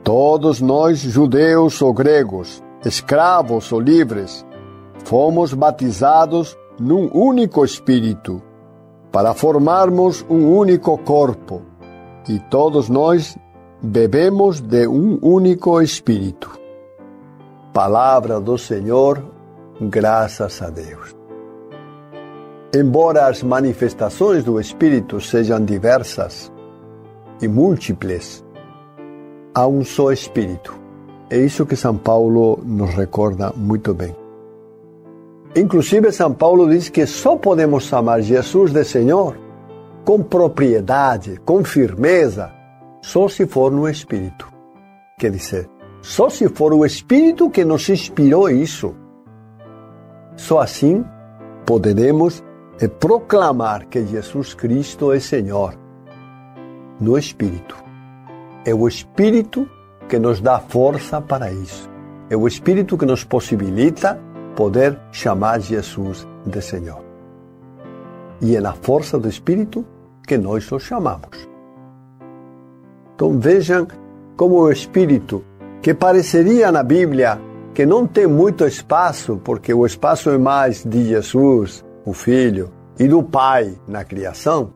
todos 0.04 0.62
nós, 0.62 1.00
judeus 1.00 1.82
ou 1.82 1.92
gregos, 1.92 2.64
escravos 2.86 3.72
ou 3.72 3.80
livres, 3.80 4.46
fomos 5.04 5.52
batizados 5.52 6.56
num 6.80 7.10
único 7.12 7.66
espírito, 7.66 8.40
para 9.12 9.34
formarmos 9.34 10.24
um 10.30 10.56
único 10.56 10.96
corpo, 11.00 11.64
e 12.30 12.38
todos 12.38 12.88
nós 12.88 13.36
bebemos 13.82 14.62
de 14.62 14.88
um 14.88 15.18
único 15.24 15.82
espírito. 15.82 16.52
Palavra 17.74 18.40
do 18.40 18.60
Senhor, 18.60 19.26
graças 19.82 20.62
a 20.62 20.70
Deus. 20.70 21.16
Embora 22.76 23.26
as 23.26 23.42
manifestações 23.42 24.44
do 24.44 24.60
Espírito 24.60 25.20
sejam 25.20 25.66
diversas 25.66 26.54
e 27.42 27.48
múltiplas, 27.48 28.44
há 29.54 29.68
um 29.68 29.84
só 29.84 30.12
Espírito. 30.12 30.74
É 31.30 31.38
isso 31.38 31.66
que 31.66 31.76
São 31.76 31.98
Paulo 31.98 32.60
nos 32.64 32.94
recorda 32.94 33.52
muito 33.56 33.94
bem. 33.94 34.16
Inclusive, 35.56 36.12
São 36.12 36.34
Paulo 36.34 36.70
diz 36.70 36.90
que 36.90 37.06
só 37.06 37.38
podemos 37.38 37.86
chamar 37.86 38.22
Jesus 38.22 38.72
de 38.72 38.84
Senhor 38.84 39.38
com 40.04 40.22
propriedade, 40.22 41.40
com 41.46 41.64
firmeza, 41.64 42.52
só 43.02 43.28
se 43.28 43.46
for 43.48 43.72
no 43.72 43.88
Espírito. 43.88 44.52
Quer 45.18 45.32
dizer, 45.32 45.70
só 46.02 46.30
se 46.30 46.48
for 46.50 46.74
o 46.74 46.86
Espírito 46.86 47.50
que 47.50 47.64
nos 47.64 47.88
inspirou 47.90 48.50
isso. 48.50 48.94
Só 50.36 50.60
assim 50.60 51.04
poderemos 51.66 52.44
proclamar 53.00 53.86
que 53.88 54.06
Jesus 54.06 54.54
Cristo 54.54 55.12
é 55.12 55.20
Senhor 55.20 55.85
no 57.00 57.18
Espírito. 57.18 57.76
É 58.66 58.74
o 58.74 58.88
Espírito 58.88 59.70
que 60.08 60.20
nos 60.20 60.42
dá 60.42 60.60
força 60.60 61.22
para 61.22 61.52
isso. 61.52 61.90
É 62.30 62.36
o 62.36 62.48
Espírito 62.48 62.98
que 62.98 63.06
nos 63.06 63.24
possibilita 63.24 64.20
poder 64.56 65.00
chamar 65.12 65.60
Jesus 65.60 66.28
de 66.46 66.62
Senhor. 66.62 67.04
E 68.42 68.56
é 68.56 68.62
na 68.62 68.74
força 68.74 69.20
do 69.20 69.28
Espírito 69.28 69.86
que 70.28 70.38
nós 70.38 70.72
o 70.72 70.80
chamamos. 70.80 71.48
Então 73.16 73.40
vejam 73.40 73.88
como 74.36 74.56
o 74.56 74.72
Espírito, 74.72 75.44
que 75.82 75.94
pareceria 75.94 76.72
na 76.72 76.84
Bíblia 76.84 77.40
que 77.74 77.86
não 77.86 78.08
tem 78.08 78.26
muito 78.26 78.66
espaço, 78.66 79.40
porque 79.44 79.74
o 79.74 79.86
espaço 79.86 80.30
é 80.30 80.38
mais 80.38 80.84
de 80.84 81.10
Jesus, 81.10 81.84
o 82.06 82.14
Filho, 82.14 82.72
e 82.98 83.08
do 83.08 83.22
Pai 83.22 83.76
na 83.86 84.04
criação, 84.06 84.74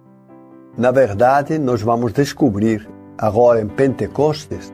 na 0.77 0.91
verdade 0.91 1.57
nós 1.57 1.81
vamos 1.81 2.13
descobrir 2.13 2.87
agora 3.17 3.61
em 3.61 3.67
Pentecostes 3.67 4.73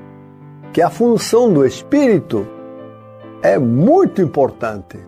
que 0.73 0.81
a 0.81 0.89
função 0.89 1.51
do 1.51 1.65
Espírito 1.65 2.45
é 3.41 3.57
muito 3.57 4.21
importante. 4.21 4.99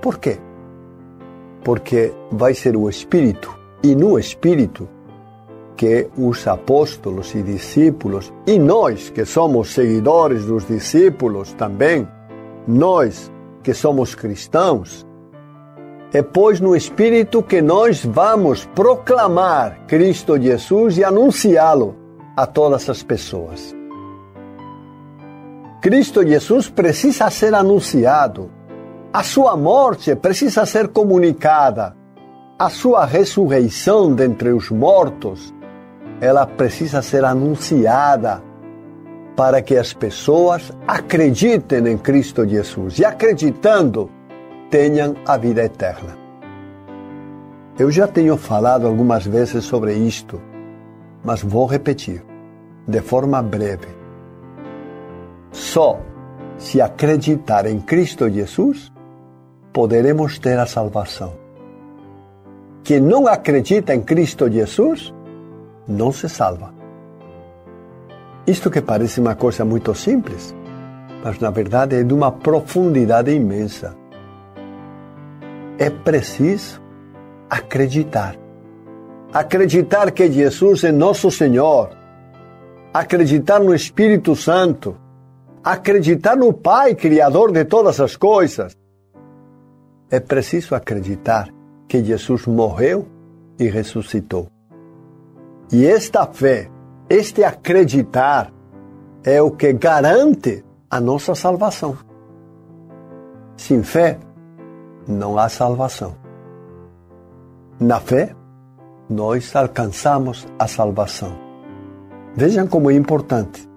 Por 0.00 0.18
quê? 0.18 0.38
Porque 1.62 2.12
vai 2.30 2.54
ser 2.54 2.76
o 2.76 2.88
Espírito 2.88 3.54
e 3.82 3.94
no 3.94 4.18
Espírito 4.18 4.88
que 5.76 6.08
os 6.16 6.46
apóstolos 6.46 7.34
e 7.34 7.42
discípulos, 7.42 8.32
e 8.46 8.58
nós 8.58 9.08
que 9.08 9.24
somos 9.24 9.72
seguidores 9.72 10.44
dos 10.44 10.66
discípulos 10.66 11.54
também, 11.54 12.06
nós 12.68 13.32
que 13.62 13.72
somos 13.72 14.14
cristãos, 14.14 15.06
é 16.12 16.22
pois 16.22 16.60
no 16.60 16.74
Espírito 16.74 17.42
que 17.42 17.62
nós 17.62 18.04
vamos 18.04 18.64
proclamar 18.74 19.86
Cristo 19.86 20.40
Jesus 20.40 20.98
e 20.98 21.04
anunciá-lo 21.04 21.94
a 22.36 22.46
todas 22.46 22.88
as 22.88 23.02
pessoas. 23.02 23.74
Cristo 25.80 26.26
Jesus 26.26 26.68
precisa 26.68 27.30
ser 27.30 27.54
anunciado. 27.54 28.50
A 29.12 29.22
sua 29.22 29.56
morte 29.56 30.14
precisa 30.16 30.66
ser 30.66 30.88
comunicada. 30.88 31.96
A 32.58 32.68
sua 32.68 33.06
ressurreição 33.06 34.12
dentre 34.12 34.50
os 34.50 34.70
mortos, 34.70 35.54
ela 36.20 36.46
precisa 36.46 37.00
ser 37.00 37.24
anunciada 37.24 38.42
para 39.34 39.62
que 39.62 39.76
as 39.76 39.94
pessoas 39.94 40.70
acreditem 40.86 41.88
em 41.88 41.96
Cristo 41.96 42.46
Jesus 42.46 42.98
e 42.98 43.04
acreditando 43.04 44.10
tenham 44.70 45.16
a 45.26 45.36
vida 45.36 45.64
eterna. 45.64 46.16
Eu 47.78 47.90
já 47.90 48.06
tenho 48.06 48.36
falado 48.36 48.86
algumas 48.86 49.26
vezes 49.26 49.64
sobre 49.64 49.94
isto, 49.94 50.40
mas 51.24 51.42
vou 51.42 51.66
repetir 51.66 52.22
de 52.86 53.00
forma 53.00 53.42
breve 53.42 54.00
só 55.52 56.00
se 56.58 56.80
acreditar 56.80 57.66
em 57.66 57.80
Cristo 57.80 58.28
Jesus 58.28 58.92
poderemos 59.72 60.38
ter 60.38 60.58
a 60.58 60.66
salvação. 60.66 61.32
Quem 62.82 63.00
não 63.00 63.26
acredita 63.26 63.94
em 63.94 64.00
Cristo 64.00 64.50
Jesus 64.50 65.14
não 65.86 66.12
se 66.12 66.28
salva. 66.28 66.72
Isto 68.46 68.70
que 68.70 68.80
parece 68.80 69.20
uma 69.20 69.34
coisa 69.34 69.64
muito 69.64 69.94
simples, 69.94 70.54
mas 71.24 71.38
na 71.38 71.50
verdade 71.50 71.96
é 71.96 72.02
de 72.02 72.14
uma 72.14 72.32
profundidade 72.32 73.30
imensa. 73.30 73.96
É 75.80 75.90
preciso 75.90 76.80
acreditar. 77.48 78.36
Acreditar 79.32 80.12
que 80.12 80.30
Jesus 80.30 80.84
é 80.84 80.92
nosso 80.92 81.28
Senhor. 81.28 81.90
Acreditar 82.94 83.58
no 83.58 83.74
Espírito 83.74 84.36
Santo 84.36 84.96
acreditar 85.62 86.36
no 86.36 86.52
Pai, 86.52 86.94
Criador 86.94 87.52
de 87.52 87.64
todas 87.64 88.00
as 88.00 88.16
coisas. 88.16 88.76
É 90.10 90.18
preciso 90.18 90.74
acreditar 90.74 91.48
que 91.86 92.02
Jesus 92.02 92.46
morreu 92.46 93.06
e 93.58 93.68
ressuscitou. 93.68 94.48
E 95.72 95.86
esta 95.86 96.26
fé, 96.26 96.68
este 97.08 97.44
acreditar, 97.44 98.52
é 99.22 99.40
o 99.40 99.50
que 99.50 99.72
garante 99.74 100.64
a 100.90 101.00
nossa 101.00 101.34
salvação. 101.34 101.96
Sem 103.56 103.82
fé, 103.82 104.18
não 105.10 105.38
há 105.38 105.48
salvação. 105.48 106.14
Na 107.78 107.98
fé, 108.00 108.34
nós 109.08 109.54
alcançamos 109.56 110.46
a 110.58 110.68
salvação. 110.68 111.32
Vejam 112.34 112.66
como 112.68 112.90
é 112.90 112.94
importante. 112.94 113.68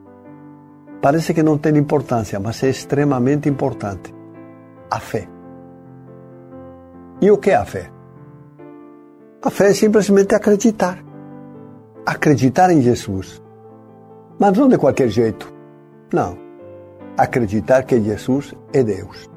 Parece 1.02 1.34
que 1.34 1.42
não 1.42 1.58
tem 1.58 1.76
importância, 1.78 2.40
mas 2.40 2.64
é 2.64 2.70
extremamente 2.70 3.50
importante. 3.50 4.14
A 4.90 5.00
fé. 5.00 5.28
E 7.20 7.32
o 7.32 7.38
que 7.38 7.50
é 7.50 7.56
a 7.56 7.66
fé? 7.66 7.90
A 9.42 9.50
fé 9.50 9.72
é 9.72 9.74
simplesmente 9.74 10.36
acreditar. 10.36 11.04
Acreditar 12.06 12.72
em 12.72 12.82
Jesus. 12.82 13.42
Mas 14.40 14.58
não 14.58 14.68
de 14.68 14.78
qualquer 14.78 15.10
jeito. 15.10 15.52
Não. 16.14 16.38
Acreditar 17.18 17.84
que 17.84 18.00
Jesus 18.00 18.54
é 18.72 18.84
Deus. 18.84 19.33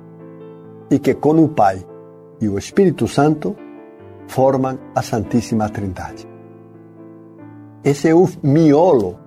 E 0.90 0.98
que 0.98 1.14
com 1.14 1.42
o 1.42 1.48
Pai 1.48 1.84
e 2.40 2.48
o 2.48 2.58
Espírito 2.58 3.08
Santo 3.08 3.56
formam 4.28 4.78
a 4.94 5.02
Santíssima 5.02 5.68
Trindade. 5.68 6.28
Esse 7.84 8.08
é 8.08 8.14
o 8.14 8.28
miolo, 8.42 9.18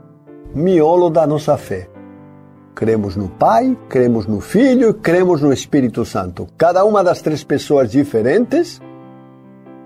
miolo 0.53 1.09
da 1.09 1.25
nossa 1.25 1.57
fé. 1.57 1.89
Cremos 2.75 3.15
no 3.15 3.29
Pai, 3.29 3.77
cremos 3.89 4.25
no 4.25 4.39
Filho 4.39 4.89
e 4.89 4.93
cremos 4.93 5.41
no 5.41 5.51
Espírito 5.51 6.05
Santo. 6.05 6.47
Cada 6.57 6.85
uma 6.85 7.03
das 7.03 7.21
três 7.21 7.43
pessoas 7.43 7.91
diferentes, 7.91 8.81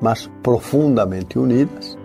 mas 0.01 0.29
profundamente 0.41 1.39
unidas. 1.39 1.97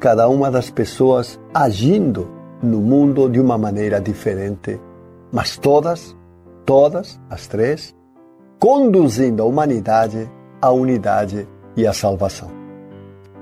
Cada 0.00 0.28
uma 0.28 0.50
das 0.50 0.70
pessoas 0.70 1.40
agindo 1.54 2.28
no 2.62 2.80
mundo 2.80 3.28
de 3.28 3.40
uma 3.40 3.56
maneira 3.56 4.00
diferente 4.00 4.78
mas 5.32 5.56
todas, 5.56 6.14
todas 6.66 7.18
as 7.30 7.46
três, 7.46 7.96
conduzindo 8.62 9.42
a 9.42 9.44
humanidade 9.44 10.30
à 10.60 10.70
unidade 10.70 11.48
e 11.76 11.84
à 11.84 11.92
salvação. 11.92 12.48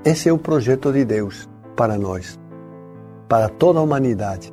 Esse 0.03 0.27
é 0.27 0.33
o 0.33 0.37
projeto 0.39 0.91
de 0.91 1.05
Deus 1.05 1.47
para 1.75 1.95
nós, 1.95 2.39
para 3.29 3.47
toda 3.47 3.77
a 3.77 3.83
humanidade. 3.83 4.51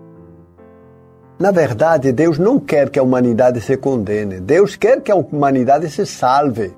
Na 1.39 1.51
verdade, 1.51 2.13
Deus 2.13 2.39
não 2.39 2.61
quer 2.61 2.91
que 2.91 2.99
a 2.99 3.03
humanidade 3.03 3.63
se 3.63 3.79
condene, 3.79 4.41
Deus 4.41 4.77
quer 4.77 5.01
que 5.01 5.11
a 5.11 5.15
humanidade 5.15 5.89
se 5.89 6.05
salve. 6.05 6.77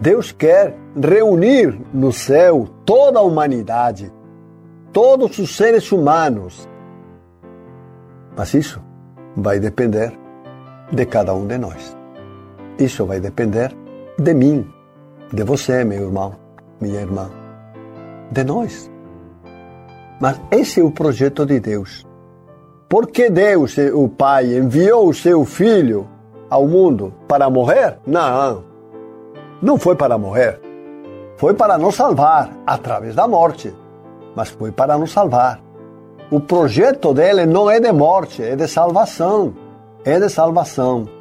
Deus 0.00 0.32
quer 0.32 0.74
reunir 0.98 1.78
no 1.92 2.10
céu 2.10 2.70
toda 2.86 3.18
a 3.18 3.22
humanidade, 3.22 4.10
todos 4.94 5.38
os 5.38 5.54
seres 5.54 5.92
humanos. 5.92 6.66
Mas 8.34 8.54
isso 8.54 8.82
vai 9.36 9.60
depender 9.60 10.18
de 10.90 11.04
cada 11.04 11.34
um 11.34 11.46
de 11.46 11.58
nós. 11.58 11.97
Isso 12.78 13.04
vai 13.04 13.18
depender 13.18 13.74
de 14.18 14.34
mim, 14.34 14.66
de 15.32 15.42
você, 15.42 15.84
meu 15.84 16.04
irmão, 16.04 16.34
minha 16.80 17.00
irmã, 17.00 17.28
de 18.30 18.44
nós. 18.44 18.90
Mas 20.20 20.40
esse 20.50 20.80
é 20.80 20.84
o 20.84 20.90
projeto 20.90 21.44
de 21.44 21.58
Deus. 21.58 22.06
Porque 22.88 23.28
Deus, 23.28 23.76
o 23.94 24.08
Pai, 24.08 24.56
enviou 24.56 25.08
o 25.08 25.14
seu 25.14 25.44
Filho 25.44 26.08
ao 26.48 26.66
mundo 26.66 27.12
para 27.26 27.50
morrer? 27.50 27.98
Não. 28.06 28.64
Não 29.60 29.76
foi 29.76 29.94
para 29.94 30.16
morrer. 30.16 30.60
Foi 31.36 31.54
para 31.54 31.76
nos 31.76 31.96
salvar 31.96 32.50
através 32.66 33.14
da 33.14 33.28
morte. 33.28 33.74
Mas 34.34 34.50
foi 34.50 34.72
para 34.72 34.96
nos 34.96 35.12
salvar. 35.12 35.60
O 36.30 36.40
projeto 36.40 37.12
dele 37.12 37.44
não 37.44 37.70
é 37.70 37.80
de 37.80 37.92
morte, 37.92 38.42
é 38.42 38.54
de 38.54 38.66
salvação. 38.68 39.54
É 40.04 40.18
de 40.18 40.28
salvação. 40.28 41.17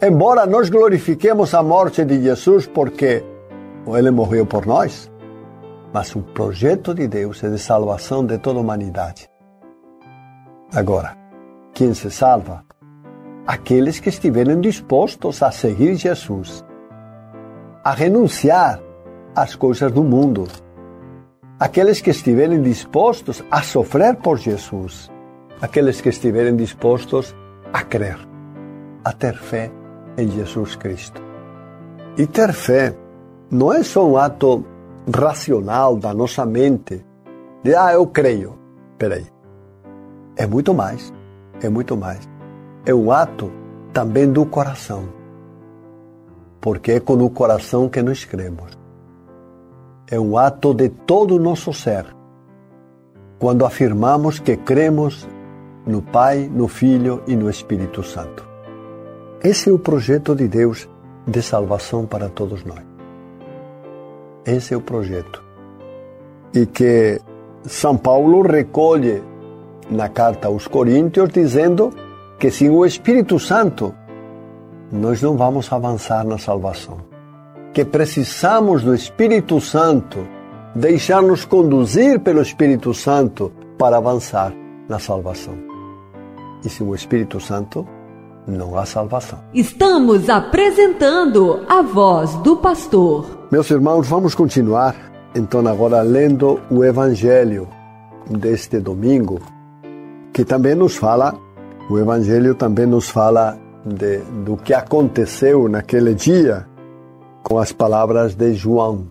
Embora 0.00 0.46
nós 0.46 0.70
glorifiquemos 0.70 1.52
a 1.54 1.60
morte 1.60 2.04
de 2.04 2.22
Jesus 2.22 2.68
porque 2.68 3.24
ele 3.84 4.12
morreu 4.12 4.46
por 4.46 4.64
nós, 4.64 5.10
mas 5.92 6.14
o 6.14 6.22
projeto 6.22 6.94
de 6.94 7.08
Deus 7.08 7.42
é 7.42 7.50
de 7.50 7.58
salvação 7.58 8.24
de 8.24 8.38
toda 8.38 8.60
a 8.60 8.62
humanidade. 8.62 9.28
Agora, 10.72 11.16
quem 11.74 11.92
se 11.94 12.12
salva? 12.12 12.64
Aqueles 13.44 13.98
que 13.98 14.08
estiverem 14.08 14.60
dispostos 14.60 15.42
a 15.42 15.50
seguir 15.50 15.96
Jesus, 15.96 16.64
a 17.82 17.90
renunciar 17.90 18.80
às 19.34 19.56
coisas 19.56 19.90
do 19.90 20.04
mundo, 20.04 20.46
aqueles 21.58 22.00
que 22.00 22.10
estiverem 22.10 22.62
dispostos 22.62 23.42
a 23.50 23.62
sofrer 23.62 24.14
por 24.14 24.38
Jesus, 24.38 25.10
aqueles 25.60 26.00
que 26.00 26.10
estiverem 26.10 26.54
dispostos 26.54 27.34
a 27.72 27.82
crer, 27.82 28.16
a 29.04 29.12
ter 29.12 29.34
fé 29.34 29.72
em 30.18 30.28
Jesus 30.28 30.76
Cristo. 30.76 31.22
E 32.18 32.26
ter 32.26 32.52
fé 32.52 32.94
não 33.50 33.72
é 33.72 33.82
só 33.82 34.06
um 34.06 34.16
ato 34.16 34.64
racional 35.14 35.96
da 35.96 36.12
nossa 36.12 36.44
mente, 36.44 37.04
de 37.62 37.74
ah, 37.74 37.92
eu 37.92 38.06
creio. 38.06 38.58
Peraí. 38.98 39.26
É 40.36 40.46
muito 40.46 40.74
mais. 40.74 41.12
É 41.62 41.68
muito 41.68 41.96
mais. 41.96 42.28
É 42.84 42.92
um 42.92 43.10
ato 43.10 43.50
também 43.92 44.30
do 44.30 44.44
coração. 44.44 45.08
Porque 46.60 46.92
é 46.92 47.00
com 47.00 47.14
o 47.14 47.30
coração 47.30 47.88
que 47.88 48.02
nós 48.02 48.24
cremos. 48.24 48.76
É 50.10 50.18
um 50.18 50.36
ato 50.36 50.74
de 50.74 50.88
todo 50.88 51.36
o 51.36 51.38
nosso 51.38 51.72
ser. 51.72 52.04
Quando 53.38 53.64
afirmamos 53.64 54.40
que 54.40 54.56
cremos 54.56 55.28
no 55.86 56.02
Pai, 56.02 56.50
no 56.52 56.66
Filho 56.66 57.22
e 57.26 57.36
no 57.36 57.48
Espírito 57.48 58.02
Santo. 58.02 58.47
Esse 59.42 59.70
é 59.70 59.72
o 59.72 59.78
projeto 59.78 60.34
de 60.34 60.48
Deus 60.48 60.88
de 61.24 61.40
salvação 61.42 62.04
para 62.04 62.28
todos 62.28 62.64
nós. 62.64 62.82
Esse 64.44 64.74
é 64.74 64.76
o 64.76 64.80
projeto. 64.80 65.44
E 66.52 66.66
que 66.66 67.20
São 67.62 67.96
Paulo 67.96 68.42
recolhe 68.42 69.22
na 69.88 70.08
carta 70.08 70.48
aos 70.48 70.66
Coríntios, 70.66 71.28
dizendo 71.28 71.92
que 72.36 72.50
sem 72.50 72.68
o 72.68 72.84
Espírito 72.84 73.38
Santo 73.38 73.94
nós 74.90 75.22
não 75.22 75.36
vamos 75.36 75.72
avançar 75.72 76.24
na 76.24 76.38
salvação. 76.38 76.98
Que 77.72 77.84
precisamos 77.84 78.82
do 78.82 78.92
Espírito 78.92 79.60
Santo, 79.60 80.18
deixar-nos 80.74 81.44
conduzir 81.44 82.18
pelo 82.20 82.42
Espírito 82.42 82.92
Santo 82.92 83.52
para 83.78 83.98
avançar 83.98 84.52
na 84.88 84.98
salvação. 84.98 85.54
E 86.64 86.68
sem 86.68 86.84
o 86.84 86.92
Espírito 86.92 87.38
Santo, 87.38 87.86
não 88.48 88.76
há 88.78 88.86
salvação. 88.86 89.38
Estamos 89.52 90.28
apresentando 90.28 91.60
a 91.68 91.82
voz 91.82 92.34
do 92.36 92.56
pastor. 92.56 93.26
Meus 93.50 93.70
irmãos, 93.70 94.08
vamos 94.08 94.34
continuar 94.34 95.08
então 95.34 95.66
agora 95.66 96.00
lendo 96.02 96.60
o 96.70 96.84
Evangelho 96.84 97.68
deste 98.28 98.80
domingo, 98.80 99.40
que 100.32 100.44
também 100.44 100.74
nos 100.74 100.96
fala, 100.96 101.34
o 101.90 101.98
Evangelho 101.98 102.54
também 102.54 102.86
nos 102.86 103.08
fala 103.08 103.58
de, 103.84 104.18
do 104.44 104.56
que 104.56 104.74
aconteceu 104.74 105.68
naquele 105.68 106.14
dia 106.14 106.66
com 107.42 107.58
as 107.58 107.72
palavras 107.72 108.34
de 108.34 108.52
João. 108.54 109.06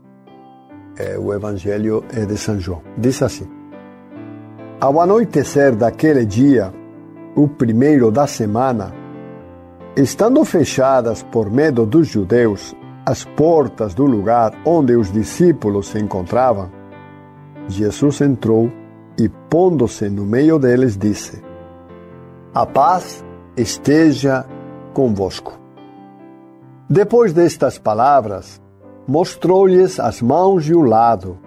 É, 0.98 1.18
o 1.18 1.34
Evangelho 1.34 2.04
é 2.14 2.26
de 2.26 2.38
São 2.38 2.60
João. 2.60 2.82
Diz 2.98 3.22
assim: 3.22 3.48
Ao 4.80 5.00
anoitecer 5.00 5.76
daquele 5.76 6.26
dia, 6.26 6.74
o 7.36 7.48
primeiro 7.48 8.12
da 8.12 8.26
semana, 8.26 8.92
estando 9.98 10.46
fechadas 10.46 11.24
por 11.24 11.50
medo 11.50 11.84
dos 11.84 12.08
judeus 12.08 12.76
as 13.04 13.26
portas 13.26 13.96
do 13.96 14.06
lugar 14.06 14.54
onde 14.64 14.96
os 14.96 15.12
discípulos 15.12 15.88
se 15.88 15.98
encontravam, 15.98 16.70
Jesus 17.68 18.22
entrou 18.22 18.72
e, 19.18 19.28
pondo-se 19.50 20.08
no 20.08 20.24
meio 20.24 20.60
deles, 20.60 20.96
disse: 20.96 21.42
A 22.54 22.66
paz 22.66 23.26
esteja 23.56 24.46
convosco. 24.94 25.60
Depois 26.88 27.34
destas 27.34 27.80
palavras, 27.80 28.62
mostrou-lhes 29.08 30.00
as 30.00 30.22
mãos 30.22 30.70
e 30.70 30.76
o 30.76 30.82
lado. 30.82 31.40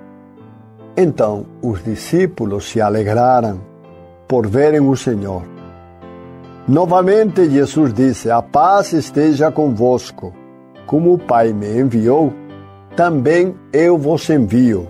Então 0.97 1.47
os 1.63 1.85
discípulos 1.85 2.69
se 2.69 2.81
alegraram 2.81 3.61
por 4.27 4.47
verem 4.49 4.81
o 4.81 4.97
Senhor. 4.97 5.50
Novamente 6.69 7.49
Jesus 7.49 7.93
disse: 7.93 8.31
A 8.31 8.43
paz 8.43 8.93
esteja 8.93 9.51
convosco. 9.51 10.33
Como 10.87 11.15
o 11.15 11.19
Pai 11.19 11.53
me 11.53 11.79
enviou, 11.79 12.33
também 12.97 13.55
eu 13.73 13.97
vos 13.97 14.29
envio. 14.29 14.89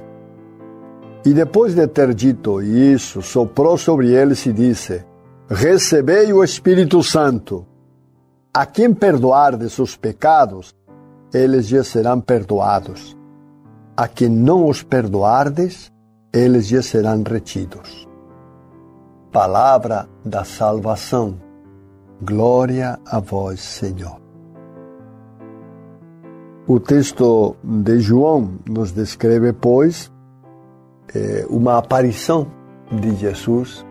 E 1.24 1.34
depois 1.34 1.74
de 1.74 1.86
ter 1.86 2.14
dito 2.14 2.62
isso, 2.62 3.20
soprou 3.20 3.76
sobre 3.76 4.10
eles 4.10 4.44
e 4.46 4.52
disse: 4.52 5.04
Recebei 5.48 6.32
o 6.32 6.42
Espírito 6.42 7.02
Santo. 7.02 7.66
A 8.52 8.66
quem 8.66 8.92
perdoardes 8.92 9.78
os 9.78 9.96
pecados, 9.96 10.74
eles 11.32 11.68
já 11.68 11.84
serão 11.84 12.20
perdoados. 12.20 13.16
A 13.96 14.08
quem 14.08 14.28
não 14.28 14.66
os 14.66 14.82
perdoardes, 14.82 15.92
eles 16.32 16.66
já 16.66 16.82
serão 16.82 17.22
retidos. 17.22 18.08
Palavra 19.30 20.08
da 20.24 20.42
salvação. 20.42 21.49
Glória 22.22 23.00
a 23.06 23.18
vós, 23.18 23.60
Senhor. 23.60 24.20
O 26.66 26.78
texto 26.78 27.56
de 27.64 27.98
João 27.98 28.58
nos 28.68 28.92
descreve, 28.92 29.54
pois, 29.54 30.12
é, 31.14 31.46
uma 31.48 31.78
aparição 31.78 32.46
de 32.92 33.16
Jesus 33.16 33.86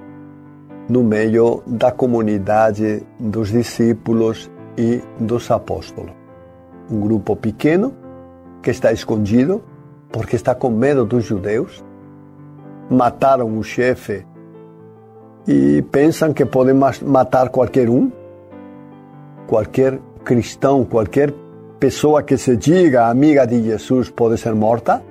no 0.87 1.03
meio 1.03 1.63
da 1.65 1.91
comunidade 1.91 3.01
dos 3.19 3.49
discípulos 3.49 4.47
e 4.77 5.01
dos 5.19 5.49
apóstolos. 5.49 6.13
Um 6.87 6.99
grupo 6.99 7.35
pequeno 7.35 7.95
que 8.61 8.69
está 8.69 8.93
escondido 8.93 9.63
porque 10.11 10.35
está 10.35 10.53
com 10.53 10.69
medo 10.69 11.03
dos 11.03 11.25
judeus. 11.25 11.83
Mataram 12.91 13.57
o 13.57 13.63
chefe 13.63 14.23
e 15.47 15.81
pensam 15.91 16.31
que 16.31 16.45
podem 16.45 16.75
matar 16.75 17.49
qualquer 17.49 17.89
um, 17.89 18.18
qualquer 19.49 19.99
cristão, 20.23 20.85
qualquer 20.85 21.33
pessoa 21.79 22.21
que 22.21 22.37
se 22.37 22.55
diga 22.55 23.07
amiga 23.07 23.47
de 23.47 23.63
Jesus 23.63 24.11
pode 24.11 24.37
ser 24.37 24.53
morta. 24.53 25.01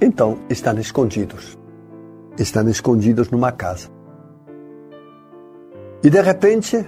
Então, 0.00 0.38
estão 0.50 0.76
escondidos. 0.78 1.56
Estão 2.36 2.68
escondidos 2.68 3.30
numa 3.30 3.52
casa. 3.52 3.88
E 6.02 6.10
de 6.10 6.20
repente, 6.20 6.84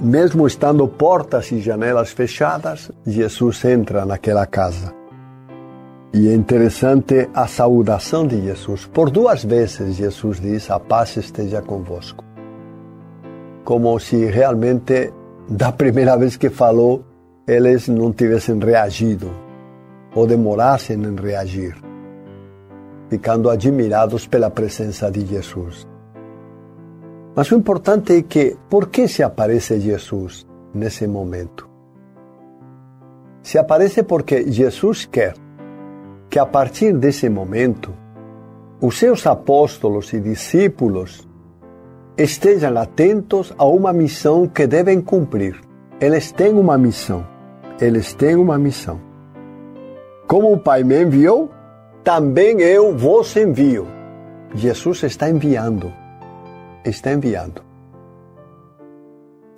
mesmo 0.00 0.44
estando 0.44 0.88
portas 0.88 1.52
e 1.52 1.60
janelas 1.60 2.10
fechadas, 2.10 2.90
Jesus 3.06 3.64
entra 3.64 4.04
naquela 4.04 4.44
casa. 4.44 4.92
E 6.12 6.28
é 6.28 6.34
interessante 6.34 7.30
a 7.32 7.46
saudação 7.46 8.26
de 8.26 8.42
Jesus. 8.42 8.86
Por 8.86 9.08
duas 9.08 9.44
vezes, 9.44 9.96
Jesus 9.96 10.40
diz: 10.40 10.68
A 10.68 10.80
paz 10.80 11.16
esteja 11.16 11.62
convosco. 11.62 12.24
como 13.64 13.96
se 14.00 14.26
realmente, 14.26 15.12
da 15.48 15.72
primeira 15.72 16.16
vez 16.16 16.36
que 16.36 16.50
falou, 16.50 17.04
eles 17.46 17.88
não 17.88 18.12
tivessem 18.12 18.58
reagido 18.58 19.30
ou 20.14 20.26
demorassem 20.26 20.96
em 20.96 21.16
reagir, 21.16 21.76
ficando 23.08 23.50
admirados 23.50 24.26
pela 24.26 24.50
presença 24.50 25.10
de 25.10 25.26
Jesus. 25.26 25.86
Mas 27.34 27.50
o 27.50 27.56
importante 27.56 28.14
é 28.14 28.22
que, 28.22 28.56
por 28.68 28.88
que 28.88 29.08
se 29.08 29.22
aparece 29.22 29.80
Jesus 29.80 30.46
nesse 30.74 31.06
momento? 31.06 31.68
Se 33.42 33.58
aparece 33.58 34.02
porque 34.02 34.50
Jesus 34.50 35.06
quer 35.06 35.34
que 36.28 36.38
a 36.38 36.46
partir 36.46 36.96
desse 36.96 37.28
momento 37.28 37.92
os 38.80 38.98
seus 38.98 39.26
apóstolos 39.26 40.12
e 40.12 40.20
discípulos 40.20 41.26
estejam 42.16 42.76
atentos 42.76 43.54
a 43.56 43.64
uma 43.64 43.92
missão 43.92 44.46
que 44.46 44.66
devem 44.66 45.00
cumprir. 45.00 45.60
Eles 46.00 46.32
têm 46.32 46.52
uma 46.54 46.76
missão. 46.76 47.26
Eles 47.80 48.12
têm 48.14 48.36
uma 48.36 48.58
missão. 48.58 49.00
Como 50.26 50.52
o 50.52 50.58
Pai 50.58 50.82
me 50.82 51.02
enviou, 51.02 51.50
também 52.04 52.60
eu 52.60 52.96
vos 52.96 53.36
envio. 53.36 53.86
Jesus 54.54 55.02
está 55.04 55.30
enviando. 55.30 55.92
Está 56.84 57.12
enviando. 57.12 57.62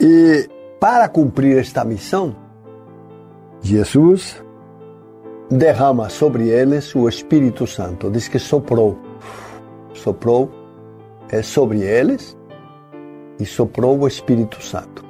E 0.00 0.48
para 0.78 1.08
cumprir 1.08 1.58
esta 1.58 1.84
missão, 1.84 2.36
Jesus 3.60 4.42
derrama 5.50 6.08
sobre 6.08 6.48
eles 6.48 6.94
o 6.94 7.08
Espírito 7.08 7.66
Santo. 7.66 8.10
Diz 8.10 8.28
que 8.28 8.38
soprou 8.38 8.98
soprou 9.94 10.50
é, 11.30 11.42
sobre 11.42 11.80
eles 11.80 12.36
e 13.38 13.44
soprou 13.44 13.98
o 13.98 14.06
Espírito 14.06 14.62
Santo. 14.62 15.04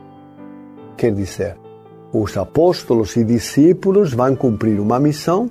Quer 0.97 1.13
dizer, 1.13 1.57
os 2.13 2.37
apóstolos 2.37 3.17
e 3.17 3.25
discípulos 3.25 4.13
vão 4.13 4.37
cumprir 4.37 4.81
uma 4.81 4.99
missão, 4.99 5.51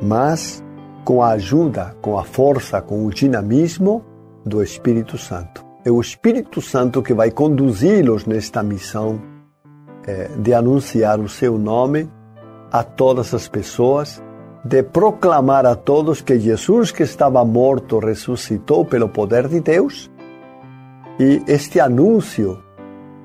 mas 0.00 0.62
com 1.04 1.22
a 1.22 1.30
ajuda, 1.30 1.96
com 2.00 2.18
a 2.18 2.24
força, 2.24 2.80
com 2.80 3.04
o 3.04 3.10
dinamismo 3.10 4.04
do 4.44 4.62
Espírito 4.62 5.18
Santo. 5.18 5.64
É 5.84 5.90
o 5.90 6.00
Espírito 6.00 6.60
Santo 6.60 7.02
que 7.02 7.14
vai 7.14 7.30
conduzi-los 7.30 8.26
nesta 8.26 8.62
missão 8.62 9.20
é, 10.06 10.28
de 10.38 10.52
anunciar 10.52 11.20
o 11.20 11.28
seu 11.28 11.58
nome 11.58 12.10
a 12.72 12.82
todas 12.82 13.32
as 13.34 13.48
pessoas 13.48 14.22
de 14.66 14.82
proclamar 14.82 15.64
a 15.64 15.76
todos 15.76 16.20
que 16.20 16.38
Jesus, 16.40 16.90
que 16.90 17.04
estava 17.04 17.44
morto, 17.44 18.00
ressuscitou 18.00 18.84
pelo 18.84 19.08
poder 19.08 19.46
de 19.46 19.60
Deus. 19.60 20.10
E 21.18 21.42
este 21.46 21.80
anúncio 21.80 22.62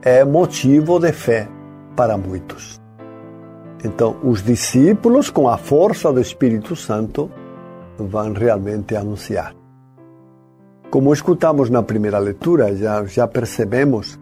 é 0.02 0.24
motivo 0.24 1.00
de 1.00 1.12
fé 1.12 1.48
para 1.96 2.18
muitos. 2.18 2.80
Então, 3.84 4.16
os 4.24 4.42
discípulos, 4.42 5.30
com 5.30 5.50
a 5.50 5.58
força 5.58 6.12
do 6.14 6.22
Espírito 6.22 6.76
Santo, 6.76 7.30
vão 7.98 8.32
realmente 8.32 8.96
anunciar. 8.96 9.54
Como 10.90 11.14
escutamos 11.14 11.70
na 11.70 11.84
primeira 11.84 12.20
leitura, 12.20 12.76
já, 12.76 13.04
já 13.06 13.28
percebemos 13.28 14.20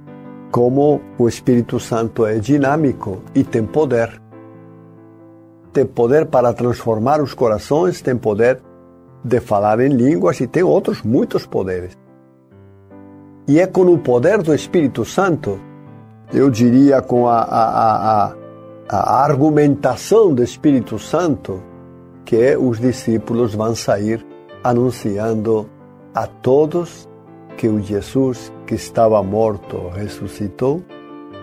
como 0.51 1.01
o 1.17 1.27
Espírito 1.27 1.79
Santo 1.79 2.25
é 2.25 2.39
dinâmico 2.39 3.21
e 3.35 3.43
tem 3.43 3.65
poder 3.65 4.19
tem 5.71 5.85
poder 5.85 6.25
para 6.25 6.51
transformar 6.51 7.21
os 7.21 7.33
corações, 7.33 8.01
tem 8.01 8.17
poder 8.17 8.59
de 9.23 9.39
falar 9.39 9.79
em 9.79 9.89
línguas 9.89 10.39
e 10.39 10.47
tem 10.47 10.63
outros 10.63 11.03
muitos 11.03 11.45
poderes. 11.45 11.97
E 13.49 13.59
é 13.59 13.65
com 13.65 13.81
o 13.81 13.97
poder 13.97 14.43
do 14.43 14.53
Espírito 14.53 15.03
Santo, 15.03 15.59
eu 16.31 16.51
diria 16.51 17.01
com 17.01 17.27
a, 17.27 17.39
a, 17.39 18.25
a, 18.27 18.35
a 18.87 19.23
argumentação 19.23 20.35
do 20.35 20.43
Espírito 20.43 20.99
Santo, 20.99 21.59
que 22.23 22.55
os 22.55 22.79
discípulos 22.79 23.55
vão 23.55 23.73
sair 23.73 24.23
anunciando 24.63 25.67
a 26.13 26.27
todos 26.27 27.09
que 27.57 27.67
o 27.67 27.81
Jesus 27.81 28.53
que 28.67 28.75
estava 28.75 29.23
morto 29.23 29.89
ressuscitou, 29.95 30.83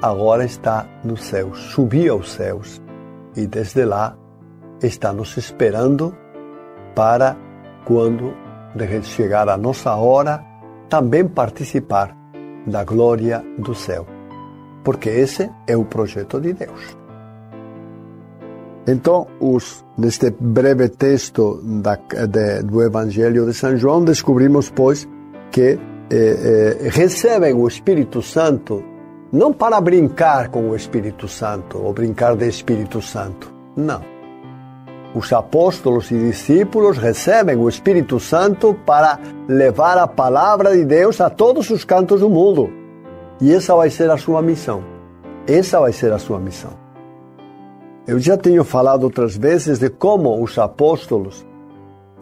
agora 0.01 0.45
está 0.45 0.87
nos 1.03 1.25
céus, 1.25 1.59
subiu 1.73 2.15
aos 2.15 2.31
céus 2.31 2.81
e 3.35 3.49
desde 3.49 3.85
lá 3.85 4.17
está 4.81 5.13
nos 5.13 5.37
esperando 5.37 6.17
para, 6.95 7.37
quando 7.85 8.33
chegar 9.03 9.49
a 9.49 9.57
nossa 9.57 9.93
hora, 9.97 10.45
também 10.89 11.27
participar 11.27 12.17
da 12.67 12.85
glória 12.85 13.45
do 13.59 13.75
céu. 13.75 14.07
Porque 14.85 15.09
esse 15.09 15.51
é 15.67 15.77
o 15.77 15.85
projeto 15.85 16.41
de 16.41 16.53
Deus. 16.53 16.97
Então, 18.87 19.27
os, 19.41 19.85
neste 19.99 20.31
breve 20.31 20.89
texto 20.89 21.61
da, 21.63 21.97
de, 21.97 22.63
do 22.63 22.83
Evangelho 22.83 23.45
de 23.45 23.53
São 23.53 23.77
João, 23.77 24.05
descobrimos, 24.05 24.71
pois, 24.71 25.09
que 25.51 25.79
eh, 26.09 26.79
eh, 26.81 26.89
recebem 26.91 27.53
o 27.53 27.67
Espírito 27.67 28.23
Santo 28.23 28.85
não 29.33 29.53
para 29.53 29.81
brincar 29.81 30.51
com 30.51 30.71
o 30.71 30.77
Espírito 30.77 31.27
Santo 31.27 31.79
ou 31.79 31.93
brincar 31.93 32.37
de 32.37 32.47
Espírito 32.47 33.03
Santo. 33.03 33.53
Não. 33.77 34.16
Os 35.17 35.33
apóstolos 35.33 36.11
e 36.11 36.19
discípulos 36.19 36.99
recebem 36.99 37.57
o 37.57 37.71
Espírito 37.71 38.21
Santo 38.21 38.75
para 38.85 39.19
levar 39.49 39.97
a 39.97 40.07
palavra 40.07 40.77
de 40.77 40.85
Deus 40.85 41.23
a 41.23 41.31
todos 41.31 41.71
os 41.71 41.87
cantos 41.87 42.21
do 42.21 42.29
mundo. 42.29 42.69
E 43.41 43.51
essa 43.51 43.75
vai 43.75 43.89
ser 43.89 44.11
a 44.11 44.19
sua 44.19 44.43
missão. 44.43 44.85
Essa 45.47 45.81
vai 45.81 45.95
ser 45.95 46.13
a 46.13 46.19
sua 46.19 46.39
missão. 46.39 46.73
Eu 48.07 48.19
já 48.19 48.37
tenho 48.37 48.63
falado 48.63 49.05
outras 49.05 49.35
vezes 49.39 49.79
de 49.79 49.89
como 49.89 50.39
os 50.43 50.59
apóstolos, 50.59 51.47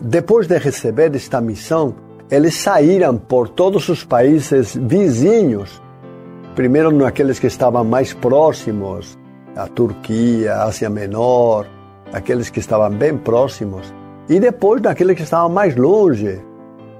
depois 0.01 0.47
de 0.47 0.57
receber 0.57 1.13
esta 1.17 1.41
missão, 1.41 1.97
eles 2.31 2.55
saíram 2.55 3.19
por 3.19 3.49
todos 3.49 3.89
os 3.89 4.05
países 4.05 4.79
vizinhos 4.81 5.83
primeiro 6.55 6.93
naqueles 6.93 7.41
que 7.41 7.49
estavam 7.49 7.83
mais 7.83 8.15
próximos, 8.15 9.19
a 9.57 9.67
Turquia, 9.67 10.55
a 10.55 10.65
Ásia 10.67 10.89
Menor, 10.89 11.67
aqueles 12.13 12.51
que 12.51 12.61
estavam 12.61 12.91
bem 12.91 13.17
próximos, 13.17 13.93
e 14.29 14.41
depois 14.41 14.81
naqueles 14.81 15.17
que 15.17 15.23
estavam 15.23 15.49
mais 15.49 15.77
longe. 15.77 16.41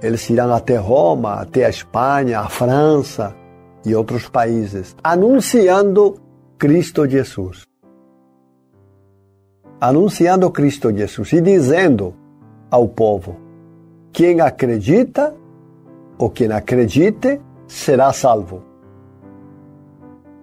Eles 0.03 0.29
irão 0.29 0.53
até 0.53 0.77
Roma, 0.77 1.35
até 1.35 1.65
a 1.65 1.71
Espanha, 1.71 2.41
a 2.41 2.49
França 2.49 3.35
e 3.87 3.95
outros 3.95 4.29
países, 4.29 4.95
anunciando 5.03 6.21
Cristo 6.59 7.09
Jesus. 7.09 7.63
Anunciando 9.81 10.51
Cristo 10.51 10.95
Jesus 10.95 11.33
e 11.33 11.41
dizendo 11.41 12.15
ao 12.71 12.87
povo: 12.87 13.37
quem 14.13 14.41
acredita 14.41 15.35
ou 16.19 16.31
quem 16.31 16.53
acredite 16.53 17.41
será 17.67 18.13
salvo. 18.13 18.63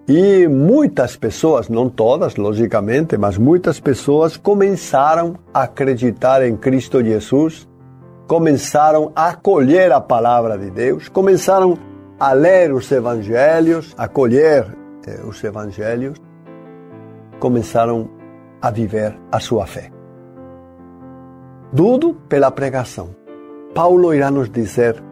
E 0.08 0.48
muitas 0.48 1.14
pessoas, 1.14 1.68
não 1.68 1.88
todas, 1.88 2.34
logicamente, 2.34 3.16
mas 3.16 3.38
muitas 3.38 3.78
pessoas 3.78 4.36
começaram 4.36 5.36
a 5.54 5.62
acreditar 5.62 6.44
em 6.44 6.56
Cristo 6.56 7.02
Jesus, 7.02 7.68
começaram 8.26 9.12
a 9.14 9.28
acolher 9.28 9.92
a 9.92 10.00
palavra 10.00 10.58
de 10.58 10.70
Deus, 10.70 11.08
começaram 11.08 11.78
a 12.18 12.32
ler 12.32 12.72
os 12.72 12.90
evangelhos, 12.90 13.94
a 13.96 14.08
colher 14.08 14.66
eh, 15.06 15.20
os 15.24 15.42
evangelhos, 15.44 16.20
começaram 17.38 18.10
a 18.60 18.70
viver 18.70 19.16
a 19.30 19.38
sua 19.38 19.66
fé. 19.66 19.90
Tudo 21.74 22.14
pela 22.28 22.50
pregação. 22.50 23.10
Paulo 23.72 24.12
irá 24.12 24.30
nos 24.30 24.50
dizer, 24.50 25.02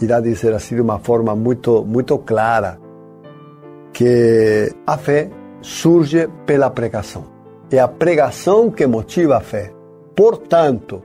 irá 0.00 0.20
dizer 0.20 0.54
assim 0.54 0.74
de 0.74 0.80
uma 0.80 0.98
forma 0.98 1.36
muito, 1.36 1.84
muito 1.84 2.18
clara, 2.18 2.78
que 3.98 4.72
a 4.86 4.96
fé 4.96 5.28
surge 5.60 6.28
pela 6.46 6.70
pregação. 6.70 7.24
É 7.68 7.80
a 7.80 7.88
pregação 7.88 8.70
que 8.70 8.86
motiva 8.86 9.38
a 9.38 9.40
fé. 9.40 9.72
Portanto, 10.14 11.02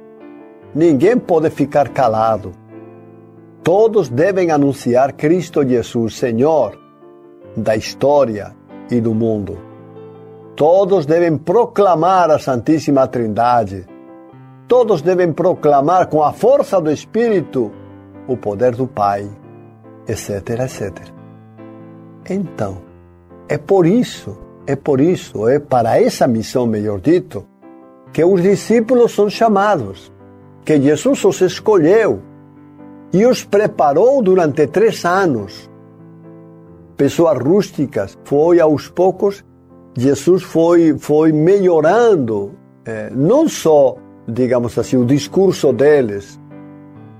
ninguém 0.75 1.17
pode 1.17 1.49
ficar 1.49 1.89
calado. 1.89 2.51
Todos 3.63 4.09
devem 4.09 4.51
anunciar 4.51 5.13
Cristo 5.13 5.67
Jesus, 5.67 6.17
Senhor 6.17 6.79
da 7.57 7.75
história 7.75 8.55
e 8.91 9.01
do 9.01 9.15
mundo. 9.15 9.57
Todos 10.55 11.07
devem 11.07 11.35
proclamar 11.35 12.29
a 12.29 12.37
Santíssima 12.37 13.07
Trindade. 13.07 13.87
Todos 14.67 15.01
devem 15.01 15.33
proclamar 15.33 16.09
com 16.09 16.21
a 16.21 16.31
força 16.31 16.79
do 16.79 16.91
Espírito 16.91 17.71
o 18.27 18.37
poder 18.37 18.75
do 18.75 18.85
Pai, 18.85 19.27
etc, 20.07 20.59
etc. 20.59 21.12
Então, 22.29 22.77
é 23.49 23.57
por 23.57 23.85
isso, 23.85 24.37
é 24.65 24.75
por 24.75 25.01
isso, 25.01 25.47
é 25.47 25.59
para 25.59 26.01
essa 26.01 26.27
missão, 26.27 26.65
melhor 26.65 26.99
dito, 26.99 27.45
que 28.13 28.23
os 28.23 28.41
discípulos 28.41 29.13
são 29.13 29.29
chamados, 29.29 30.11
que 30.63 30.79
Jesus 30.81 31.23
os 31.25 31.41
escolheu 31.41 32.21
e 33.11 33.25
os 33.25 33.43
preparou 33.43 34.21
durante 34.21 34.65
três 34.67 35.03
anos 35.03 35.69
pessoas 36.95 37.37
rústicas. 37.37 38.17
Foi 38.23 38.59
aos 38.59 38.87
poucos, 38.87 39.43
Jesus 39.97 40.43
foi, 40.43 40.97
foi 40.97 41.33
melhorando, 41.33 42.53
é, 42.85 43.09
não 43.09 43.49
só, 43.49 43.97
digamos 44.27 44.77
assim, 44.77 44.95
o 44.95 45.05
discurso 45.05 45.73
deles, 45.73 46.39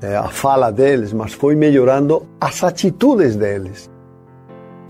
é, 0.01 0.15
a 0.15 0.29
fala 0.29 0.71
deles, 0.71 1.11
mas 1.11 1.33
foi 1.33 1.55
melhorando 1.55 2.25
as 2.39 2.63
atitudes 2.63 3.35
deles 3.35 3.91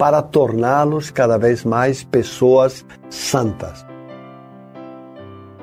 para 0.04 0.22
torná-los 0.22 1.12
cada 1.12 1.38
vez 1.38 1.64
mais 1.64 2.04
pessoas 2.04 2.86
santas. 3.10 3.86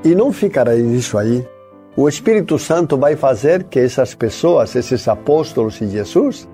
E 0.02 0.14
não 0.14 0.32
ficará 0.32 0.74
isso 0.74 1.18
aí. 1.18 1.46
O 1.94 2.08
Espírito 2.08 2.58
Santo 2.58 2.96
vai 2.96 3.16
fazer 3.16 3.64
que 3.64 3.78
essas 3.78 4.14
pessoas, 4.14 4.74
esses 4.74 5.06
apóstolos 5.06 5.78
e 5.82 5.88
Jesus, 5.88 6.48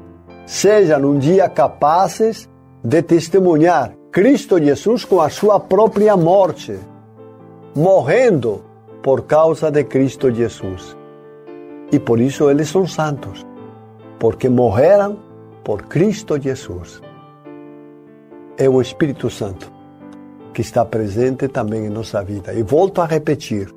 sejam 0.44 0.98
um 1.12 1.16
dia 1.16 1.48
capazes 1.48 2.48
de 2.82 3.02
testemunhar 3.02 3.92
Cristo 4.10 4.60
Jesus 4.60 5.04
com 5.04 5.20
a 5.20 5.30
sua 5.30 5.60
própria 5.60 6.16
morte, 6.16 6.76
morrendo 7.72 8.64
por 9.00 9.26
causa 9.26 9.70
de 9.70 9.84
Cristo 9.84 10.34
Jesus. 10.34 10.96
E 11.92 12.00
por 12.00 12.18
isso 12.18 12.50
eles 12.50 12.68
são 12.68 12.84
santos, 12.84 13.46
porque 14.18 14.48
morreram 14.48 15.18
por 15.62 15.82
Cristo 15.82 16.36
Jesus. 16.36 17.05
É 18.58 18.68
o 18.68 18.80
Espírito 18.80 19.28
Santo 19.28 19.76
que 20.54 20.62
está 20.62 20.86
presente 20.86 21.48
também 21.48 21.84
em 21.84 21.90
nossa 21.90 22.24
vida. 22.24 22.54
E 22.54 22.62
volto 22.62 23.02
a 23.02 23.06
repetir: 23.06 23.70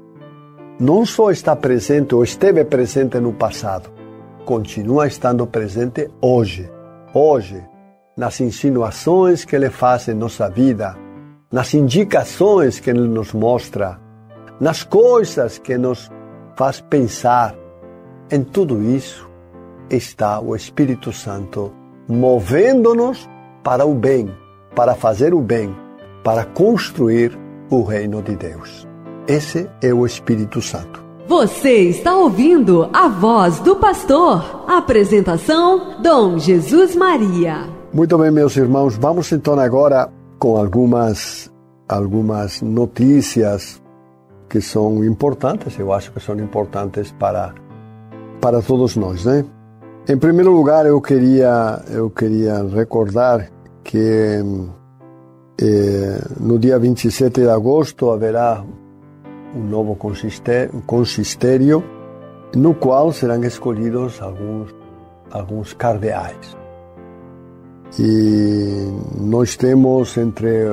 não 0.79 1.05
só 1.05 1.29
está 1.29 1.53
presente 1.53 2.15
ou 2.15 2.23
esteve 2.23 2.63
presente 2.63 3.19
no 3.19 3.33
passado, 3.33 3.89
continua 4.45 5.05
estando 5.05 5.45
presente 5.45 6.09
hoje. 6.21 6.71
Hoje, 7.13 7.61
nas 8.15 8.39
insinuações 8.39 9.43
que 9.43 9.55
ele 9.55 9.69
faz 9.69 10.07
em 10.07 10.13
nossa 10.13 10.47
vida, 10.49 10.95
nas 11.51 11.73
indicações 11.73 12.79
que 12.79 12.89
ele 12.89 13.07
nos 13.07 13.33
mostra, 13.33 13.99
nas 14.59 14.83
coisas 14.83 15.57
que 15.57 15.77
nos 15.77 16.09
faz 16.55 16.79
pensar, 16.79 17.55
em 18.31 18.43
tudo 18.43 18.81
isso 18.81 19.29
está 19.89 20.39
o 20.39 20.55
Espírito 20.55 21.11
Santo 21.11 21.73
movendo-nos 22.07 23.29
para 23.63 23.85
o 23.85 23.93
bem, 23.93 24.29
para 24.79 24.95
fazer 24.95 25.33
o 25.33 25.41
bem, 25.41 25.75
para 26.23 26.45
construir 26.45 27.37
o 27.69 27.83
reino 27.83 28.21
de 28.21 28.33
Deus. 28.37 28.87
Esse 29.27 29.69
é 29.83 29.93
o 29.93 30.05
Espírito 30.05 30.61
Santo. 30.61 31.03
Você 31.27 31.89
está 31.89 32.15
ouvindo 32.15 32.89
a 32.93 33.09
voz 33.09 33.59
do 33.59 33.75
pastor. 33.75 34.63
Apresentação: 34.69 36.01
Dom 36.01 36.37
Jesus 36.37 36.95
Maria. 36.95 37.67
Muito 37.91 38.17
bem, 38.17 38.31
meus 38.31 38.55
irmãos, 38.55 38.95
vamos 38.95 39.29
então 39.33 39.59
agora 39.59 40.09
com 40.39 40.55
algumas 40.55 41.51
algumas 41.85 42.61
notícias 42.61 43.81
que 44.47 44.61
são 44.61 45.03
importantes, 45.03 45.77
eu 45.77 45.91
acho 45.91 46.09
que 46.13 46.21
são 46.21 46.39
importantes 46.39 47.11
para 47.19 47.53
para 48.39 48.61
todos 48.61 48.95
nós, 48.95 49.25
né? 49.25 49.43
Em 50.07 50.17
primeiro 50.17 50.53
lugar, 50.53 50.85
eu 50.85 51.01
queria 51.01 51.83
eu 51.91 52.09
queria 52.09 52.63
recordar 52.63 53.58
que 53.83 54.43
eh, 55.61 56.21
no 56.39 56.57
dia 56.57 56.79
27 56.79 57.41
de 57.41 57.49
agosto 57.49 58.11
haverá 58.11 58.63
um 59.55 59.63
novo 59.63 59.95
consistério, 59.95 61.83
no 62.55 62.73
qual 62.75 63.11
serão 63.11 63.43
escolhidos 63.43 64.21
alguns, 64.21 64.75
alguns 65.31 65.73
cardeais. 65.73 66.57
E 67.97 68.87
nós 69.19 69.55
temos 69.55 70.15
entre 70.17 70.67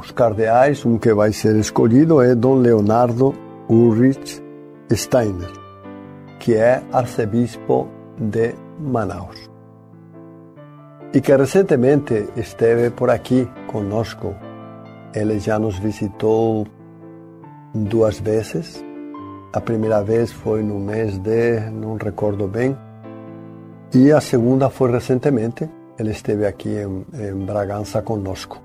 os 0.00 0.10
cardeais, 0.10 0.84
um 0.84 0.98
que 0.98 1.12
vai 1.12 1.32
ser 1.32 1.56
escolhido 1.56 2.20
é 2.22 2.34
Dom 2.34 2.56
Leonardo 2.56 3.34
Ulrich 3.68 4.42
Steiner, 4.92 5.50
que 6.38 6.54
é 6.54 6.82
arcebispo 6.92 7.88
de 8.18 8.54
Manaus. 8.80 9.47
E 11.12 11.20
que 11.20 11.34
recentemente 11.34 12.28
esteve 12.36 12.90
por 12.90 13.08
aqui 13.08 13.48
conosco. 13.66 14.34
Ele 15.14 15.38
já 15.38 15.58
nos 15.58 15.78
visitou 15.78 16.66
duas 17.74 18.20
vezes. 18.20 18.84
A 19.52 19.60
primeira 19.60 20.02
vez 20.02 20.30
foi 20.30 20.62
no 20.62 20.78
mês 20.78 21.16
de, 21.18 21.60
não 21.70 21.96
recordo 21.96 22.46
bem, 22.46 22.76
e 23.94 24.12
a 24.12 24.20
segunda 24.20 24.68
foi 24.68 24.92
recentemente. 24.92 25.68
Ele 25.98 26.10
esteve 26.10 26.46
aqui 26.46 26.68
em, 26.68 27.06
em 27.18 27.34
Bragança 27.44 28.02
conosco. 28.02 28.62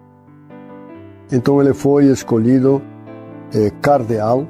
Então 1.32 1.62
ele 1.62 1.74
foi 1.74 2.06
escolhido 2.06 2.82
eh, 3.56 3.72
cardeal 3.82 4.46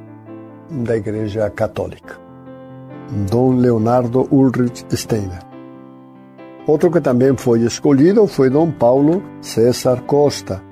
da 0.70 0.98
Igreja 0.98 1.50
Católica, 1.52 2.20
Dom 3.30 3.56
Leonardo 3.56 4.28
Ulrich 4.32 4.84
Steiner. 4.96 5.53
Outro 6.66 6.90
que 6.90 7.02
também 7.02 7.36
foi 7.36 7.60
escolhido 7.62 8.26
foi 8.26 8.50
Dom 8.50 8.72
Paulo 8.72 9.22
César 9.42 10.02
Costa, 10.04 10.64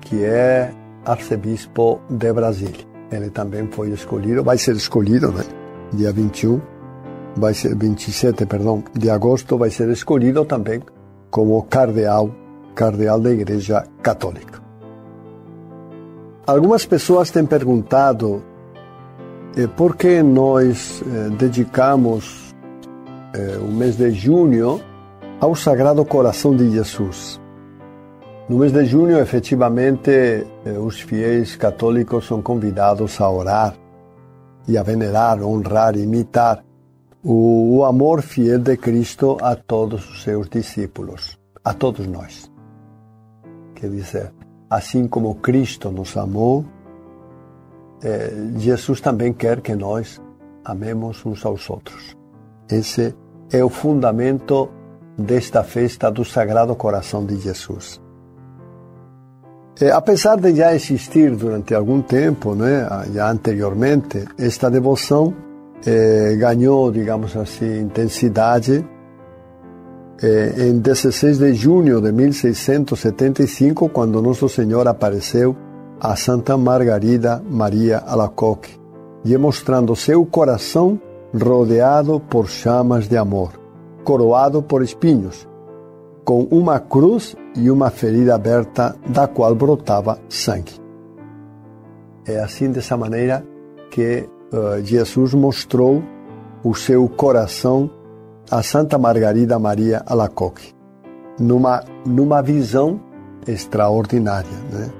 que 0.00 0.24
é 0.24 0.72
arcebispo 1.04 2.00
de 2.08 2.32
Brasília. 2.32 2.86
Ele 3.12 3.28
também 3.28 3.68
foi 3.70 3.90
escolhido, 3.90 4.42
vai 4.42 4.56
ser 4.56 4.76
escolhido, 4.76 5.30
né? 5.30 5.44
Dia 5.92 6.10
21, 6.10 6.58
vai 7.36 7.52
ser 7.52 7.76
27, 7.76 8.46
perdão, 8.46 8.82
de 8.94 9.10
agosto 9.10 9.58
vai 9.58 9.68
ser 9.68 9.90
escolhido 9.90 10.46
também 10.46 10.80
como 11.30 11.62
cardeal, 11.64 12.30
cardeal 12.74 13.20
da 13.20 13.30
Igreja 13.30 13.84
Católica. 14.02 14.58
Algumas 16.46 16.86
pessoas 16.86 17.30
têm 17.30 17.44
perguntado 17.44 18.42
eh, 19.54 19.66
por 19.66 19.96
que 19.96 20.22
nós 20.22 21.02
eh, 21.02 21.30
dedicamos 21.36 22.54
eh, 23.34 23.58
o 23.60 23.70
mês 23.70 23.96
de 23.96 24.10
junho 24.12 24.80
ao 25.40 25.54
Sagrado 25.54 26.04
Coração 26.04 26.54
de 26.54 26.70
Jesus. 26.70 27.40
No 28.46 28.58
mês 28.58 28.72
de 28.72 28.84
junho, 28.84 29.18
efetivamente, 29.18 30.10
eh, 30.10 30.78
os 30.78 31.00
fiéis 31.00 31.56
católicos 31.56 32.26
são 32.26 32.42
convidados 32.42 33.18
a 33.22 33.30
orar 33.30 33.74
e 34.68 34.76
a 34.76 34.82
venerar, 34.82 35.42
honrar, 35.42 35.96
imitar 35.96 36.62
o, 37.24 37.78
o 37.78 37.84
amor 37.86 38.20
fiel 38.20 38.58
de 38.58 38.76
Cristo 38.76 39.38
a 39.40 39.56
todos 39.56 40.10
os 40.10 40.22
seus 40.22 40.46
discípulos, 40.50 41.38
a 41.64 41.72
todos 41.72 42.06
nós. 42.06 42.52
Quer 43.74 43.88
dizer, 43.88 44.32
assim 44.68 45.08
como 45.08 45.36
Cristo 45.36 45.90
nos 45.90 46.18
amou, 46.18 46.66
eh, 48.02 48.30
Jesus 48.58 49.00
também 49.00 49.32
quer 49.32 49.62
que 49.62 49.74
nós 49.74 50.20
amemos 50.66 51.24
uns 51.24 51.46
aos 51.46 51.70
outros. 51.70 52.14
Esse 52.70 53.16
é 53.50 53.64
o 53.64 53.70
fundamento 53.70 54.68
desta 55.20 55.62
festa 55.62 56.10
do 56.10 56.24
Sagrado 56.24 56.74
Coração 56.74 57.24
de 57.24 57.36
Jesus. 57.36 58.00
É, 59.80 59.90
apesar 59.90 60.36
de 60.36 60.54
já 60.54 60.74
existir 60.74 61.34
durante 61.34 61.74
algum 61.74 62.02
tempo, 62.02 62.54
né, 62.54 62.86
já 63.14 63.30
anteriormente, 63.30 64.24
esta 64.38 64.70
devoção 64.70 65.34
é, 65.86 66.36
ganhou, 66.36 66.90
digamos 66.92 67.34
assim, 67.36 67.80
intensidade 67.80 68.84
é, 70.22 70.68
em 70.68 70.78
16 70.78 71.38
de 71.38 71.54
junho 71.54 72.00
de 72.00 72.12
1675, 72.12 73.88
quando 73.88 74.20
Nosso 74.20 74.48
Senhor 74.48 74.86
apareceu 74.86 75.56
a 75.98 76.14
Santa 76.14 76.56
Margarida 76.56 77.42
Maria 77.48 77.98
Alacoque, 78.06 78.78
demonstrando 79.24 79.96
seu 79.96 80.24
coração 80.26 81.00
rodeado 81.32 82.20
por 82.20 82.48
chamas 82.48 83.08
de 83.08 83.16
amor, 83.16 83.59
coroado 84.10 84.60
por 84.60 84.82
espinhos, 84.82 85.48
com 86.24 86.42
uma 86.50 86.80
cruz 86.80 87.36
e 87.54 87.70
uma 87.70 87.90
ferida 87.90 88.34
aberta 88.34 88.96
da 89.08 89.28
qual 89.28 89.54
brotava 89.54 90.18
sangue. 90.28 90.72
É 92.26 92.40
assim, 92.40 92.72
dessa 92.72 92.96
maneira, 92.96 93.46
que 93.88 94.28
uh, 94.52 94.84
Jesus 94.84 95.32
mostrou 95.32 96.02
o 96.64 96.74
seu 96.74 97.08
coração 97.08 97.88
a 98.50 98.64
Santa 98.64 98.98
Margarida 98.98 99.60
Maria 99.60 100.02
Alacoque, 100.04 100.74
numa, 101.38 101.84
numa 102.04 102.42
visão 102.42 103.00
extraordinária. 103.46 104.58
Né? 104.72 104.90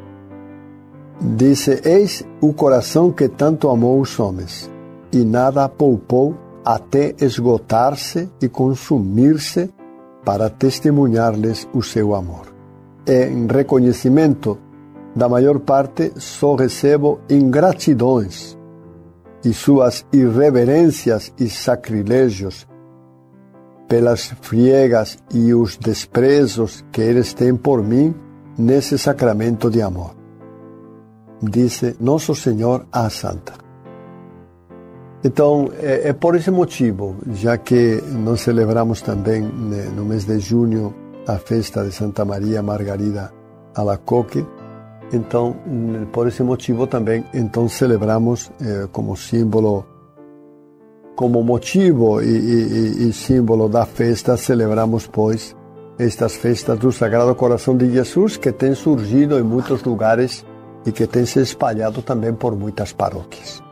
Disse: 1.36 1.80
Eis 1.84 2.24
o 2.40 2.52
coração 2.52 3.10
que 3.10 3.28
tanto 3.28 3.68
amou 3.70 4.00
os 4.00 4.20
homens, 4.20 4.70
e 5.12 5.24
nada 5.24 5.68
poupou 5.68 6.36
até 6.64 7.14
esgotar-se 7.20 8.28
e 8.40 8.48
consumir-se 8.48 9.70
para 10.24 10.50
testemunhar-lhes 10.50 11.68
o 11.72 11.82
seu 11.82 12.14
amor. 12.14 12.54
Em 13.06 13.46
reconhecimento 13.46 14.58
da 15.14 15.28
maior 15.28 15.58
parte, 15.60 16.12
só 16.16 16.54
recebo 16.54 17.20
ingratidões 17.28 18.58
e 19.44 19.52
suas 19.52 20.06
irreverências 20.12 21.32
e 21.38 21.48
sacrilégios, 21.48 22.66
pelas 23.88 24.26
friegas 24.40 25.18
e 25.34 25.52
os 25.52 25.76
desprezos 25.76 26.84
que 26.92 27.00
eles 27.00 27.34
têm 27.34 27.56
por 27.56 27.82
mim 27.82 28.14
nesse 28.56 28.96
sacramento 28.98 29.68
de 29.70 29.82
amor. 29.82 30.14
Disse 31.42 31.96
Nosso 31.98 32.34
Senhor 32.34 32.86
à 32.92 33.08
Santa. 33.08 33.69
Então, 35.22 35.70
é, 35.78 36.08
é, 36.08 36.12
por 36.14 36.34
esse 36.34 36.50
motivo, 36.50 37.16
já 37.32 37.58
que 37.58 38.02
nós 38.24 38.40
celebramos 38.40 39.02
também 39.02 39.42
né, 39.42 39.90
no 39.94 40.04
mês 40.04 40.24
de 40.24 40.38
junho 40.38 40.94
a 41.26 41.36
festa 41.36 41.84
de 41.84 41.92
Santa 41.92 42.24
Maria 42.24 42.62
Margarida 42.62 43.30
Alacoque, 43.74 44.44
então, 45.12 45.56
por 46.12 46.28
esse 46.28 46.42
motivo 46.42 46.86
também, 46.86 47.24
então 47.34 47.68
celebramos 47.68 48.50
eh, 48.60 48.86
como 48.92 49.16
símbolo, 49.16 49.84
como 51.16 51.42
motivo 51.42 52.22
e, 52.22 52.28
e, 52.28 53.08
e, 53.08 53.12
símbolo 53.12 53.68
da 53.68 53.84
festa, 53.84 54.36
celebramos, 54.36 55.08
pois, 55.08 55.56
estas 55.98 56.36
festas 56.36 56.78
do 56.78 56.92
Sagrado 56.92 57.34
Coração 57.34 57.76
de 57.76 57.90
Jesus 57.90 58.36
que 58.36 58.52
têm 58.52 58.74
surgido 58.74 59.36
em 59.36 59.42
muitos 59.42 59.82
lugares 59.82 60.46
e 60.86 60.92
que 60.92 61.08
têm 61.08 61.26
se 61.26 61.40
espalhado 61.40 62.02
também 62.02 62.32
por 62.32 62.54
muitas 62.54 62.92
paróquias. 62.92 63.69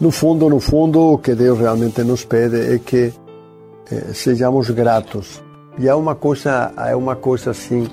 No 0.00 0.10
fundo, 0.10 0.50
no 0.50 0.58
fundo, 0.58 1.12
o 1.12 1.18
que 1.18 1.34
Deus 1.34 1.58
realmente 1.58 2.02
nos 2.02 2.24
pede 2.24 2.74
é 2.74 2.78
que 2.78 3.12
eh, 3.90 4.12
sejamos 4.12 4.70
gratos. 4.70 5.42
E 5.78 5.88
é 5.88 5.94
uma 5.94 6.16
coisa, 6.16 6.72
é 6.76 6.96
uma 6.96 7.14
coisa 7.14 7.52
assim 7.52 7.88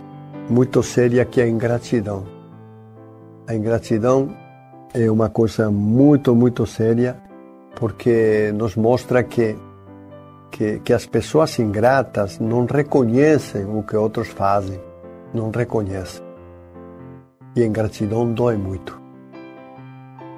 muito 0.49 0.81
séria 0.81 1.23
que 1.25 1.39
é 1.39 1.43
a 1.43 1.47
ingratidão. 1.47 2.23
A 3.47 3.53
ingratidão 3.53 4.29
é 4.93 5.09
uma 5.11 5.29
coisa 5.29 5.69
muito, 5.69 6.35
muito 6.35 6.65
séria 6.65 7.17
porque 7.75 8.51
nos 8.55 8.75
mostra 8.75 9.23
que, 9.23 9.55
que, 10.51 10.79
que 10.79 10.93
as 10.93 11.05
pessoas 11.05 11.57
ingratas 11.59 12.39
não 12.39 12.65
reconhecem 12.65 13.63
o 13.65 13.83
que 13.83 13.95
outros 13.95 14.27
fazem, 14.29 14.79
não 15.33 15.51
reconhecem. 15.51 16.23
E 17.55 17.63
a 17.63 17.65
ingratidão 17.65 18.31
dói 18.33 18.57
muito. 18.57 19.00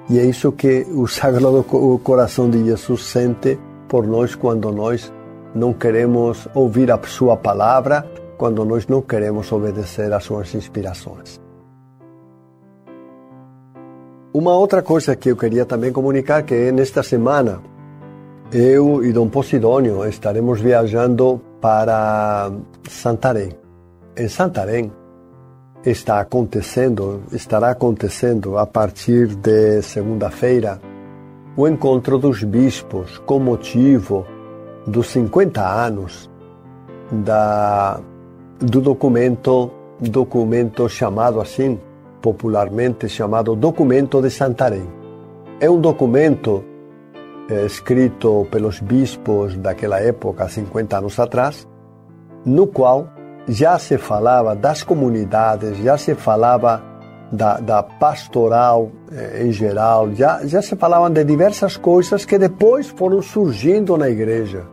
E 0.08 0.18
é 0.18 0.24
isso 0.24 0.52
que 0.52 0.86
o 0.90 1.06
Sagrado 1.06 1.64
Coração 2.02 2.50
de 2.50 2.62
Jesus 2.64 3.04
sente 3.04 3.58
por 3.88 4.06
nós 4.06 4.34
quando 4.34 4.70
nós 4.70 5.12
não 5.54 5.72
queremos 5.72 6.46
ouvir 6.54 6.90
a 6.90 7.00
Sua 7.04 7.36
palavra 7.36 8.04
quando 8.36 8.64
nós 8.64 8.86
não 8.86 9.00
queremos 9.00 9.50
obedecer 9.52 10.12
às 10.12 10.24
suas 10.24 10.54
inspirações. 10.54 11.40
Uma 14.32 14.52
outra 14.52 14.82
coisa 14.82 15.14
que 15.14 15.30
eu 15.30 15.36
queria 15.36 15.64
também 15.64 15.92
comunicar 15.92 16.42
que 16.42 16.54
é 16.54 16.72
nesta 16.72 17.02
semana 17.02 17.62
eu 18.52 19.04
e 19.04 19.12
Dom 19.12 19.28
Posidônio 19.28 20.04
estaremos 20.06 20.60
viajando 20.60 21.40
para 21.60 22.50
Santarém. 22.88 23.50
Em 24.16 24.28
Santarém 24.28 24.92
está 25.84 26.20
acontecendo, 26.20 27.22
estará 27.32 27.70
acontecendo 27.70 28.58
a 28.58 28.66
partir 28.66 29.28
de 29.34 29.82
segunda-feira 29.82 30.80
o 31.56 31.68
encontro 31.68 32.18
dos 32.18 32.42
bispos 32.42 33.18
com 33.18 33.38
motivo 33.38 34.26
dos 34.86 35.08
50 35.08 35.60
anos 35.62 36.30
da 37.10 38.00
do 38.58 38.80
documento, 38.80 39.70
documento 40.00 40.88
chamado 40.88 41.40
assim, 41.40 41.78
popularmente 42.22 43.08
chamado 43.08 43.54
Documento 43.54 44.22
de 44.22 44.30
Santarém. 44.30 44.88
É 45.60 45.68
um 45.68 45.80
documento 45.80 46.64
é, 47.50 47.66
escrito 47.66 48.46
pelos 48.50 48.80
bispos 48.80 49.56
daquela 49.56 50.00
época, 50.00 50.48
50 50.48 50.98
anos 50.98 51.18
atrás, 51.18 51.68
no 52.44 52.66
qual 52.66 53.08
já 53.46 53.78
se 53.78 53.98
falava 53.98 54.54
das 54.54 54.82
comunidades, 54.82 55.76
já 55.78 55.96
se 55.98 56.14
falava 56.14 56.82
da, 57.30 57.58
da 57.58 57.82
pastoral 57.82 58.90
eh, 59.12 59.44
em 59.44 59.52
geral, 59.52 60.12
já, 60.12 60.44
já 60.46 60.62
se 60.62 60.76
falavam 60.76 61.10
de 61.10 61.24
diversas 61.24 61.76
coisas 61.76 62.24
que 62.24 62.38
depois 62.38 62.88
foram 62.88 63.20
surgindo 63.20 63.96
na 63.96 64.08
igreja. 64.08 64.64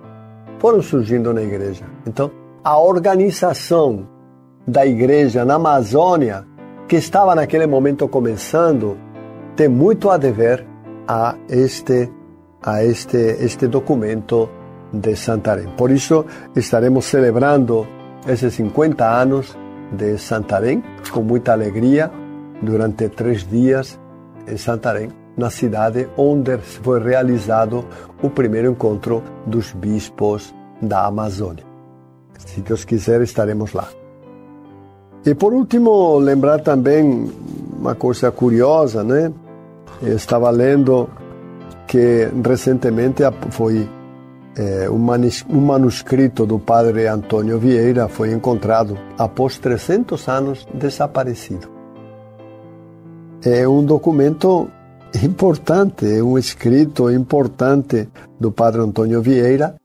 Foram 0.59 0.81
surgindo 0.81 1.33
na 1.33 1.41
igreja. 1.41 1.85
Então, 2.05 2.31
a 2.63 2.77
organização 2.77 4.07
da 4.67 4.85
igreja 4.85 5.43
na 5.43 5.55
Amazônia, 5.55 6.45
que 6.87 6.97
estava 6.97 7.33
naquele 7.33 7.65
momento 7.65 8.07
começando, 8.07 8.97
tem 9.55 9.67
muito 9.67 10.09
a 10.09 10.17
dever 10.17 10.65
a 11.07 11.35
este 11.49 12.09
a 12.63 12.83
este 12.83 13.17
este 13.17 13.67
documento 13.67 14.47
de 14.93 15.15
Santarém. 15.15 15.67
Por 15.75 15.89
isso 15.89 16.25
estaremos 16.55 17.05
celebrando 17.05 17.87
esses 18.27 18.53
50 18.53 19.05
anos 19.05 19.57
de 19.91 20.17
Santarém 20.17 20.83
com 21.11 21.21
muita 21.21 21.51
alegria 21.51 22.11
durante 22.61 23.09
três 23.09 23.47
dias 23.47 23.99
em 24.47 24.57
Santarém, 24.57 25.09
na 25.37 25.49
cidade 25.49 26.07
onde 26.17 26.57
foi 26.57 26.99
realizado 27.01 27.85
o 28.21 28.29
primeiro 28.29 28.71
encontro 28.71 29.23
dos 29.45 29.71
bispos 29.73 30.53
da 30.81 31.05
Amazônia. 31.05 31.63
Se 32.37 32.61
Deus 32.61 32.85
quiser, 32.85 33.21
estaremos 33.21 33.73
lá. 33.73 33.87
E 35.25 35.35
por 35.35 35.53
último, 35.53 36.17
lembrar 36.17 36.59
também 36.61 37.31
uma 37.79 37.93
coisa 37.93 38.31
curiosa, 38.31 39.03
né? 39.03 39.31
Eu 40.01 40.15
estava 40.15 40.49
lendo 40.49 41.07
que 41.87 42.27
recentemente 42.43 43.21
foi 43.51 43.87
é, 44.57 44.89
um 44.89 45.61
manuscrito 45.61 46.45
do 46.45 46.59
padre 46.59 47.07
Antônio 47.07 47.57
Vieira 47.57 48.07
foi 48.07 48.33
encontrado 48.33 48.97
após 49.17 49.57
300 49.57 50.27
anos 50.27 50.67
desaparecido. 50.73 51.69
É 53.43 53.67
um 53.67 53.83
documento 53.83 54.69
importante, 55.23 56.05
é 56.05 56.21
um 56.21 56.37
escrito 56.37 57.09
importante 57.09 58.09
do 58.39 58.51
padre 58.51 58.81
Antônio 58.81 59.21
Vieira 59.21 59.75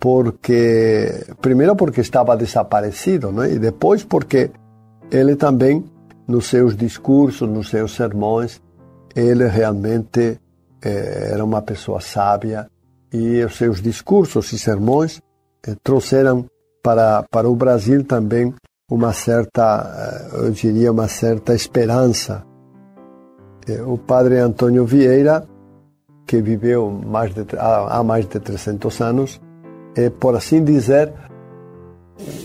porque 0.00 1.26
primeiro 1.40 1.74
porque 1.74 2.00
estava 2.00 2.36
desaparecido, 2.36 3.32
né? 3.32 3.52
e 3.52 3.58
depois 3.58 4.04
porque 4.04 4.50
ele 5.10 5.34
também 5.34 5.84
nos 6.26 6.46
seus 6.46 6.76
discursos, 6.76 7.48
nos 7.48 7.68
seus 7.68 7.94
sermões, 7.94 8.60
ele 9.16 9.48
realmente 9.48 10.38
eh, 10.82 11.30
era 11.32 11.44
uma 11.44 11.62
pessoa 11.62 12.00
sábia 12.00 12.68
e 13.12 13.42
os 13.42 13.56
seus 13.56 13.80
discursos 13.80 14.52
e 14.52 14.58
sermões 14.58 15.20
eh, 15.66 15.74
trouxeram 15.82 16.46
para 16.82 17.24
para 17.30 17.48
o 17.48 17.56
Brasil 17.56 18.04
também 18.04 18.54
uma 18.90 19.12
certa, 19.12 20.30
eh, 20.32 20.46
eu 20.46 20.50
diria, 20.50 20.90
uma 20.90 21.08
certa 21.08 21.54
esperança. 21.54 22.44
Eh, 23.66 23.82
o 23.82 23.98
padre 23.98 24.38
Antônio 24.38 24.84
Vieira, 24.86 25.46
que 26.26 26.40
viveu 26.40 26.90
mais 26.90 27.34
de, 27.34 27.44
há 27.58 28.02
mais 28.02 28.26
de 28.26 28.38
300 28.38 29.00
anos, 29.00 29.40
é, 29.96 30.10
por 30.10 30.36
assim 30.36 30.62
dizer, 30.62 31.12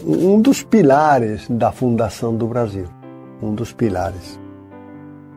um 0.05 0.41
dos 0.41 0.63
pilares 0.63 1.47
da 1.49 1.71
fundação 1.71 2.35
do 2.35 2.47
Brasil. 2.47 2.85
Um 3.41 3.53
dos 3.53 3.73
pilares. 3.73 4.39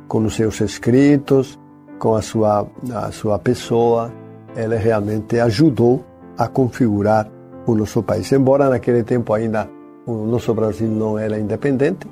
Com 0.06 0.24
os 0.24 0.36
seus 0.36 0.60
escritos, 0.60 1.58
com 1.98 2.14
a 2.14 2.22
sua, 2.22 2.66
a 2.94 3.10
sua 3.10 3.38
pessoa, 3.38 4.12
ele 4.56 4.76
realmente 4.76 5.38
ajudou 5.38 6.04
a 6.36 6.48
configurar 6.48 7.30
o 7.66 7.74
nosso 7.74 8.02
país. 8.02 8.30
Embora 8.32 8.68
naquele 8.68 9.02
tempo 9.02 9.32
ainda 9.32 9.68
o 10.06 10.26
nosso 10.26 10.54
Brasil 10.54 10.88
não 10.88 11.18
era 11.18 11.38
independente, 11.38 12.06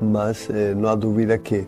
mas 0.00 0.48
eh, 0.50 0.74
não 0.74 0.88
há 0.88 0.94
dúvida 0.94 1.38
que, 1.38 1.66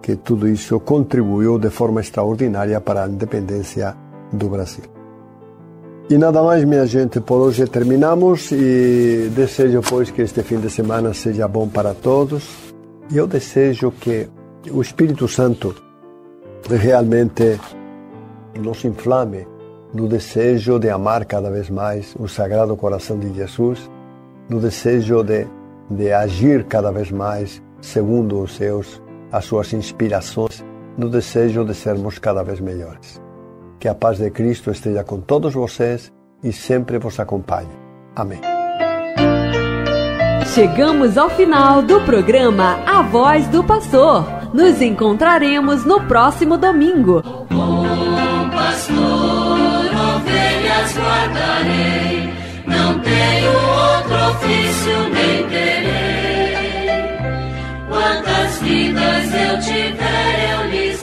que 0.00 0.16
tudo 0.16 0.46
isso 0.46 0.78
contribuiu 0.80 1.58
de 1.58 1.70
forma 1.70 2.00
extraordinária 2.00 2.80
para 2.80 3.04
a 3.04 3.08
independência 3.08 3.96
do 4.32 4.48
Brasil. 4.48 4.84
E 6.10 6.18
nada 6.18 6.42
mais, 6.42 6.64
minha 6.64 6.84
gente, 6.84 7.20
por 7.20 7.40
hoje 7.40 7.66
terminamos 7.66 8.52
e 8.52 9.30
desejo, 9.34 9.80
pois, 9.88 10.10
que 10.10 10.22
este 10.22 10.42
fim 10.42 10.58
de 10.58 10.68
semana 10.68 11.14
seja 11.14 11.48
bom 11.48 11.68
para 11.68 11.94
todos. 11.94 12.72
E 13.10 13.16
eu 13.16 13.26
desejo 13.26 13.92
que 13.92 14.28
o 14.70 14.82
Espírito 14.82 15.26
Santo 15.26 15.74
realmente 16.68 17.58
nos 18.60 18.84
inflame 18.84 19.46
no 19.92 20.08
desejo 20.08 20.78
de 20.78 20.88
amar 20.88 21.24
cada 21.24 21.50
vez 21.50 21.68
mais 21.68 22.14
o 22.18 22.28
Sagrado 22.28 22.76
Coração 22.76 23.18
de 23.18 23.32
Jesus, 23.34 23.90
no 24.48 24.60
desejo 24.60 25.22
de, 25.22 25.46
de 25.90 26.12
agir 26.12 26.64
cada 26.64 26.90
vez 26.90 27.10
mais 27.10 27.62
segundo 27.80 28.40
os 28.40 28.54
seus, 28.54 29.02
as 29.30 29.44
suas 29.44 29.72
inspirações, 29.72 30.64
no 30.96 31.08
desejo 31.08 31.64
de 31.64 31.74
sermos 31.74 32.18
cada 32.18 32.42
vez 32.42 32.60
melhores. 32.60 33.20
Que 33.78 33.88
a 33.88 33.94
paz 33.94 34.18
de 34.18 34.30
Cristo 34.30 34.70
esteja 34.70 35.02
com 35.04 35.20
todos 35.20 35.54
vocês 35.54 36.12
e 36.42 36.52
sempre 36.52 36.98
vos 36.98 37.18
acompanhe. 37.18 37.68
Amém. 38.14 38.40
Chegamos 40.54 41.16
ao 41.16 41.30
final 41.30 41.82
do 41.82 42.00
programa 42.02 42.78
A 42.86 43.02
Voz 43.02 43.48
do 43.48 43.64
Pastor. 43.64 44.24
Nos 44.52 44.82
encontraremos 44.82 45.86
no 45.86 46.02
próximo 46.06 46.58
domingo. 46.58 47.22
Bom 47.50 48.50
pastor, 48.50 49.71
ovelhas 50.22 50.96
guardarei 50.96 52.32
tenho 53.00 53.52
outro 53.52 54.30
ofício 54.30 55.08
nem 55.10 55.48
terei. 55.48 56.92
Quantas 57.88 58.62
vidas 58.62 59.34
eu 59.34 59.60
tiver, 59.60 60.50
eu 60.52 60.66
lhes 60.70 61.02